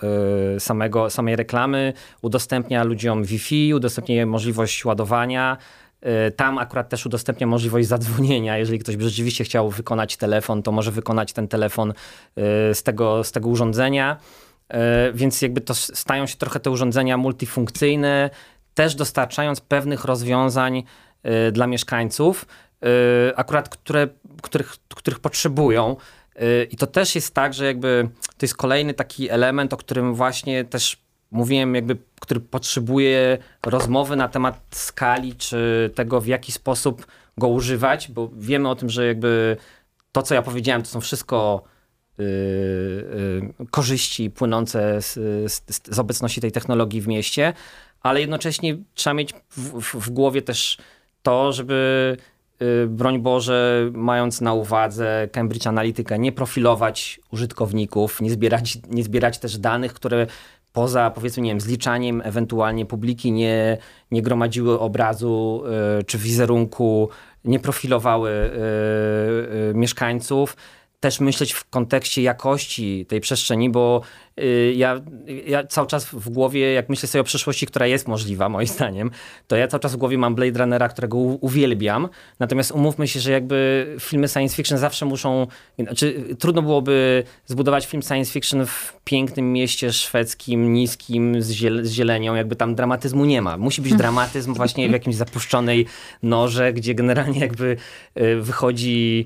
samego, 0.59 1.09
samej 1.09 1.35
reklamy 1.35 1.93
udostępnia 2.21 2.83
ludziom 2.83 3.23
Wi-Fi, 3.23 3.73
udostępnia 3.73 4.25
możliwość 4.25 4.85
ładowania. 4.85 5.57
Tam 6.35 6.57
akurat 6.57 6.89
też 6.89 7.05
udostępnia 7.05 7.47
możliwość 7.47 7.87
zadzwonienia. 7.87 8.57
Jeżeli 8.57 8.79
ktoś 8.79 8.97
by 8.97 9.03
rzeczywiście 9.03 9.43
chciał 9.43 9.69
wykonać 9.69 10.17
telefon, 10.17 10.63
to 10.63 10.71
może 10.71 10.91
wykonać 10.91 11.33
ten 11.33 11.47
telefon 11.47 11.93
z 12.73 12.83
tego, 12.83 13.23
z 13.23 13.31
tego 13.31 13.49
urządzenia. 13.49 14.17
E, 14.69 15.11
więc 15.13 15.41
jakby 15.41 15.61
to 15.61 15.73
stają 15.75 16.27
się 16.27 16.35
trochę 16.35 16.59
te 16.59 16.71
urządzenia 16.71 17.17
multifunkcyjne, 17.17 18.29
też 18.73 18.95
dostarczając 18.95 19.61
pewnych 19.61 20.05
rozwiązań 20.05 20.83
e, 21.23 21.51
dla 21.51 21.67
mieszkańców, 21.67 22.45
e, 22.83 22.87
akurat 23.35 23.69
które, 23.69 24.07
których, 24.41 24.75
których 24.95 25.19
potrzebują. 25.19 25.95
I 26.71 26.77
to 26.77 26.87
też 26.87 27.15
jest 27.15 27.33
tak, 27.33 27.53
że 27.53 27.65
jakby 27.65 28.09
to 28.37 28.45
jest 28.45 28.57
kolejny 28.57 28.93
taki 28.93 29.29
element, 29.29 29.73
o 29.73 29.77
którym 29.77 30.13
właśnie 30.13 30.65
też 30.65 30.97
mówiłem, 31.31 31.75
jakby, 31.75 31.97
który 32.19 32.39
potrzebuje 32.39 33.37
rozmowy 33.65 34.15
na 34.15 34.27
temat 34.27 34.61
skali, 34.71 35.35
czy 35.35 35.91
tego, 35.95 36.21
w 36.21 36.27
jaki 36.27 36.51
sposób 36.51 37.05
go 37.37 37.47
używać, 37.47 38.07
bo 38.07 38.29
wiemy 38.37 38.69
o 38.69 38.75
tym, 38.75 38.89
że 38.89 39.07
jakby 39.07 39.57
to, 40.11 40.21
co 40.21 40.35
ja 40.35 40.41
powiedziałem, 40.41 40.83
to 40.83 40.89
są 40.89 41.01
wszystko 41.01 41.63
korzyści 43.71 44.29
płynące 44.29 45.01
z, 45.01 45.13
z, 45.51 45.61
z, 45.95 45.99
obecności 45.99 46.41
tej 46.41 46.51
technologii 46.51 47.01
w 47.01 47.07
mieście, 47.07 47.53
ale 48.01 48.21
jednocześnie 48.21 48.77
trzeba 48.93 49.13
mieć 49.13 49.33
w, 49.49 49.81
w, 49.81 49.95
w 49.95 50.09
głowie 50.09 50.41
też 50.41 50.77
to, 51.23 51.53
żeby 51.53 52.17
y, 52.61 52.87
broń 52.87 53.19
Boże, 53.19 53.89
mając 53.93 54.41
na 54.41 54.53
uwadze 54.53 55.29
Cambridge 55.31 55.67
Analytica, 55.67 56.17
nie 56.17 56.31
profilować 56.31 57.19
użytkowników, 57.31 58.21
nie 58.21 58.31
zbierać, 58.31 58.77
nie 58.89 59.03
zbierać 59.03 59.37
też 59.39 59.57
danych, 59.57 59.93
które 59.93 60.27
poza 60.73 61.11
powiedzmy, 61.11 61.43
nie 61.43 61.51
wiem, 61.51 61.61
zliczaniem 61.61 62.21
ewentualnie 62.25 62.85
publiki 62.85 63.31
nie, 63.31 63.77
nie 64.11 64.21
gromadziły 64.21 64.79
obrazu 64.79 65.63
czy 66.05 66.17
wizerunku, 66.17 67.09
nie 67.45 67.59
profilowały 67.59 68.51
mieszkańców 69.73 70.55
też 71.03 71.19
myśleć 71.19 71.53
w 71.53 71.69
kontekście 71.69 72.21
jakości 72.21 73.05
tej 73.05 73.21
przestrzeni, 73.21 73.69
bo 73.69 74.01
Y, 74.39 74.73
ja, 74.75 75.01
ja 75.47 75.63
cały 75.63 75.87
czas 75.87 76.05
w 76.05 76.29
głowie, 76.29 76.73
jak 76.73 76.89
myślę 76.89 77.09
sobie 77.09 77.21
o 77.21 77.23
przyszłości, 77.25 77.65
która 77.65 77.87
jest 77.87 78.07
możliwa, 78.07 78.49
moim 78.49 78.67
zdaniem, 78.77 79.11
to 79.47 79.55
ja 79.55 79.67
cały 79.67 79.81
czas 79.81 79.93
w 79.93 79.97
głowie 79.97 80.17
mam 80.17 80.35
Blade 80.35 80.59
Runnera, 80.59 80.89
którego 80.89 81.17
uwielbiam. 81.17 82.09
Natomiast 82.39 82.71
umówmy 82.71 83.07
się, 83.07 83.19
że 83.19 83.31
jakby 83.31 83.87
filmy 83.99 84.27
science 84.27 84.55
fiction 84.55 84.77
zawsze 84.77 85.05
muszą. 85.05 85.47
Znaczy, 85.79 86.23
trudno 86.39 86.61
byłoby 86.61 87.23
zbudować 87.45 87.85
film 87.85 88.03
science 88.03 88.31
fiction 88.31 88.65
w 88.65 88.93
pięknym 89.03 89.53
mieście 89.53 89.93
szwedzkim, 89.93 90.73
niskim, 90.73 91.41
z, 91.41 91.51
ziel 91.51 91.85
z 91.85 91.91
zielenią. 91.91 92.35
Jakby 92.35 92.55
tam 92.55 92.75
dramatyzmu 92.75 93.25
nie 93.25 93.41
ma. 93.41 93.57
Musi 93.57 93.81
być 93.81 93.89
hmm. 93.89 93.97
dramatyzm 93.97 94.53
właśnie 94.53 94.89
w 94.89 94.91
jakimś 94.91 95.15
zapuszczonej 95.15 95.85
norze, 96.23 96.73
gdzie 96.73 96.95
generalnie 96.95 97.39
jakby 97.39 97.77
y, 98.17 98.41
wychodzi 98.41 99.25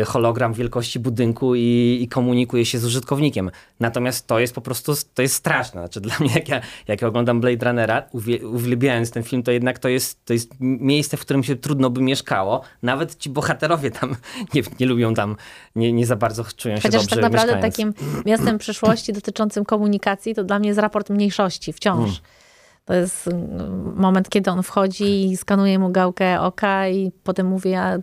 y, 0.00 0.04
hologram 0.04 0.52
wielkości 0.52 1.00
budynku 1.04 1.54
i, 1.54 1.98
i 2.02 2.08
komunikuje 2.08 2.64
się 2.64 2.78
z 2.78 2.84
użytkownikiem. 2.84 3.50
Natomiast 3.80 4.26
to 4.26 4.38
jest 4.38 4.54
po 4.54 4.60
prostu, 4.60 4.92
to 5.14 5.22
jest 5.22 5.34
straszne. 5.34 5.80
Znaczy 5.80 6.00
dla 6.00 6.14
mnie, 6.20 6.30
jak 6.34 6.48
ja, 6.48 6.60
jak 6.88 7.02
ja 7.02 7.08
oglądam 7.08 7.40
Blade 7.40 7.66
Runnera, 7.66 8.02
uwielbiając 8.52 9.10
ten 9.10 9.22
film, 9.22 9.42
to 9.42 9.50
jednak 9.50 9.78
to 9.78 9.88
jest, 9.88 10.24
to 10.24 10.32
jest 10.32 10.50
miejsce, 10.60 11.16
w 11.16 11.20
którym 11.20 11.44
się 11.44 11.56
trudno 11.56 11.90
by 11.90 12.00
mieszkało. 12.02 12.62
Nawet 12.82 13.16
ci 13.16 13.30
bohaterowie 13.30 13.90
tam 13.90 14.16
nie, 14.54 14.62
nie 14.80 14.86
lubią 14.86 15.14
tam, 15.14 15.36
nie, 15.76 15.92
nie 15.92 16.06
za 16.06 16.16
bardzo 16.16 16.44
czują 16.56 16.76
się 16.76 16.82
Chociaż 16.82 17.02
dobrze 17.02 17.16
tak 17.16 17.22
naprawdę 17.22 17.52
mieszkając. 17.52 17.76
takim 17.76 18.22
miastem 18.26 18.58
przyszłości 18.58 19.12
dotyczącym 19.12 19.64
komunikacji, 19.64 20.34
to 20.34 20.44
dla 20.44 20.58
mnie 20.58 20.68
jest 20.68 20.80
raport 20.80 21.10
mniejszości 21.10 21.72
wciąż. 21.72 22.10
Hmm 22.10 22.44
To 22.84 22.94
jest 22.94 23.28
mm, 23.28 23.94
moment, 23.96 24.28
kiedy 24.28 24.50
on 24.50 24.62
wchodzi 24.62 25.30
i 25.30 25.36
skanuje 25.36 25.78
mu 25.78 25.90
gałkę 25.90 26.40
oka 26.40 26.88
i 26.88 27.12
potem 27.24 27.46
mówi, 27.46 27.74
a 27.74 27.98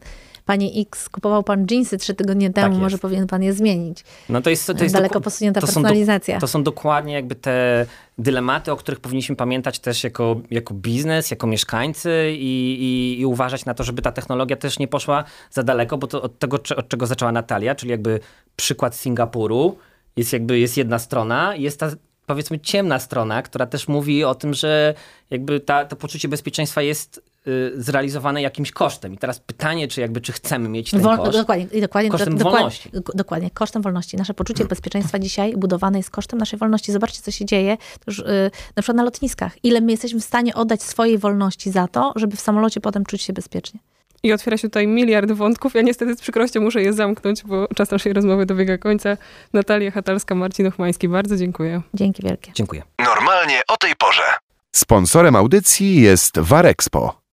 panie 0.51 0.71
X, 0.81 1.09
kupował 1.09 1.43
pan 1.43 1.65
jeansy 1.71 1.97
trzy 1.97 2.13
tygodnie 2.13 2.49
temu, 2.49 2.73
Tak 2.73 2.81
może 2.81 2.97
powinien 2.97 3.27
pan 3.27 3.43
je 3.43 3.53
zmienić. 3.53 4.03
No 4.29 4.41
to 4.41 4.49
jest, 4.49 4.67
to 4.67 4.83
jest 4.83 4.95
Daleko 4.95 5.21
posunięta 5.21 5.61
to 5.61 5.67
są 5.67 5.73
do- 5.73 5.73
personalizacja. 5.73 6.39
To 6.39 6.47
są 6.47 6.63
dokładnie 6.63 7.13
jakby 7.13 7.35
te 7.35 7.85
dylematy, 8.17 8.71
o 8.71 8.75
których 8.75 8.99
powinniśmy 8.99 9.35
pamiętać 9.35 9.79
też 9.79 10.03
jako, 10.03 10.41
jako 10.51 10.73
biznes, 10.73 11.31
jako 11.31 11.47
mieszkańcy 11.47 12.31
i, 12.31 12.77
i, 12.83 13.19
i 13.19 13.25
uważać 13.25 13.65
na 13.65 13.73
to, 13.73 13.83
żeby 13.83 14.01
ta 14.01 14.11
technologia 14.11 14.55
też 14.55 14.79
nie 14.79 14.87
poszła 14.87 15.23
za 15.51 15.63
daleko, 15.63 15.97
bo 15.97 16.07
to 16.07 16.21
od 16.21 16.39
tego, 16.39 16.57
od 16.77 16.87
czego 16.87 17.07
zaczęła 17.07 17.31
Natalia, 17.31 17.75
czyli 17.75 17.91
jakby 17.91 18.19
przykład 18.55 18.95
Singapuru, 18.95 19.77
jest 20.17 20.33
jakby 20.33 20.59
jest 20.59 20.77
jedna 20.77 20.99
strona, 20.99 21.55
jest 21.55 21.79
ta 21.79 21.91
powiedzmy 22.25 22.59
ciemna 22.59 22.99
strona, 22.99 23.41
która 23.41 23.65
też 23.65 23.87
mówi 23.87 24.23
o 24.23 24.35
tym, 24.35 24.53
że 24.53 24.93
jakby 25.29 25.59
ta, 25.59 25.85
to 25.85 25.95
poczucie 25.95 26.27
bezpieczeństwa 26.27 26.81
jest 26.81 27.30
zrealizowane 27.75 28.41
jakimś 28.41 28.71
kosztem. 28.71 29.13
I 29.13 29.17
teraz 29.17 29.39
pytanie, 29.39 29.87
czy 29.87 30.01
jakby 30.01 30.21
czy 30.21 30.31
chcemy 30.31 30.69
mieć 30.69 30.91
ten 30.91 31.01
Wol- 31.01 31.17
koszt. 31.17 31.37
dokładnie, 31.37 31.81
dokładnie, 31.81 32.09
kosztem 32.11 32.37
dokładnie, 32.37 32.59
wolności. 32.59 32.89
dok- 32.89 33.15
Dokładnie, 33.15 33.49
kosztem 33.53 33.81
wolności. 33.81 34.17
Nasze 34.17 34.33
poczucie 34.33 34.65
bezpieczeństwa 34.65 35.19
dzisiaj 35.19 35.53
budowane 35.57 35.97
jest 35.99 36.09
kosztem 36.09 36.39
naszej 36.39 36.59
wolności. 36.59 36.91
Zobaczcie, 36.91 37.21
co 37.21 37.31
się 37.31 37.45
dzieje 37.45 37.77
to 37.77 38.03
już, 38.07 38.19
y, 38.19 38.51
na 38.75 38.81
przykład 38.83 38.97
na 38.97 39.03
lotniskach. 39.03 39.53
Ile 39.63 39.81
my 39.81 39.91
jesteśmy 39.91 40.19
w 40.19 40.23
stanie 40.23 40.55
oddać 40.55 40.83
swojej 40.83 41.17
wolności 41.17 41.71
za 41.71 41.87
to, 41.87 42.13
żeby 42.15 42.35
w 42.35 42.41
samolocie 42.41 42.81
potem 42.81 43.05
czuć 43.05 43.21
się 43.21 43.33
bezpiecznie. 43.33 43.79
I 44.23 44.33
otwiera 44.33 44.57
się 44.57 44.67
tutaj 44.69 44.87
miliard 44.87 45.31
wątków. 45.31 45.73
Ja 45.75 45.81
niestety 45.81 46.15
z 46.15 46.21
przykrością 46.21 46.61
muszę 46.61 46.81
je 46.81 46.93
zamknąć, 46.93 47.43
bo 47.43 47.67
czas 47.75 47.91
naszej 47.91 48.13
rozmowy 48.13 48.45
dobiega 48.45 48.77
końca. 48.77 49.17
Natalia 49.53 49.91
Hatalska, 49.91 50.35
Marcin 50.35 50.67
Ochmański, 50.67 51.07
bardzo 51.09 51.37
dziękuję. 51.37 51.81
Dzięki 51.93 52.23
wielkie. 52.23 52.51
Dziękuję. 52.55 52.81
Normalnie 52.99 53.61
o 53.67 53.77
tej 53.77 53.95
porze. 53.95 54.21
Sponsorem 54.75 55.35
audycji 55.35 56.01
jest 56.01 56.39
Warexpo. 56.39 57.20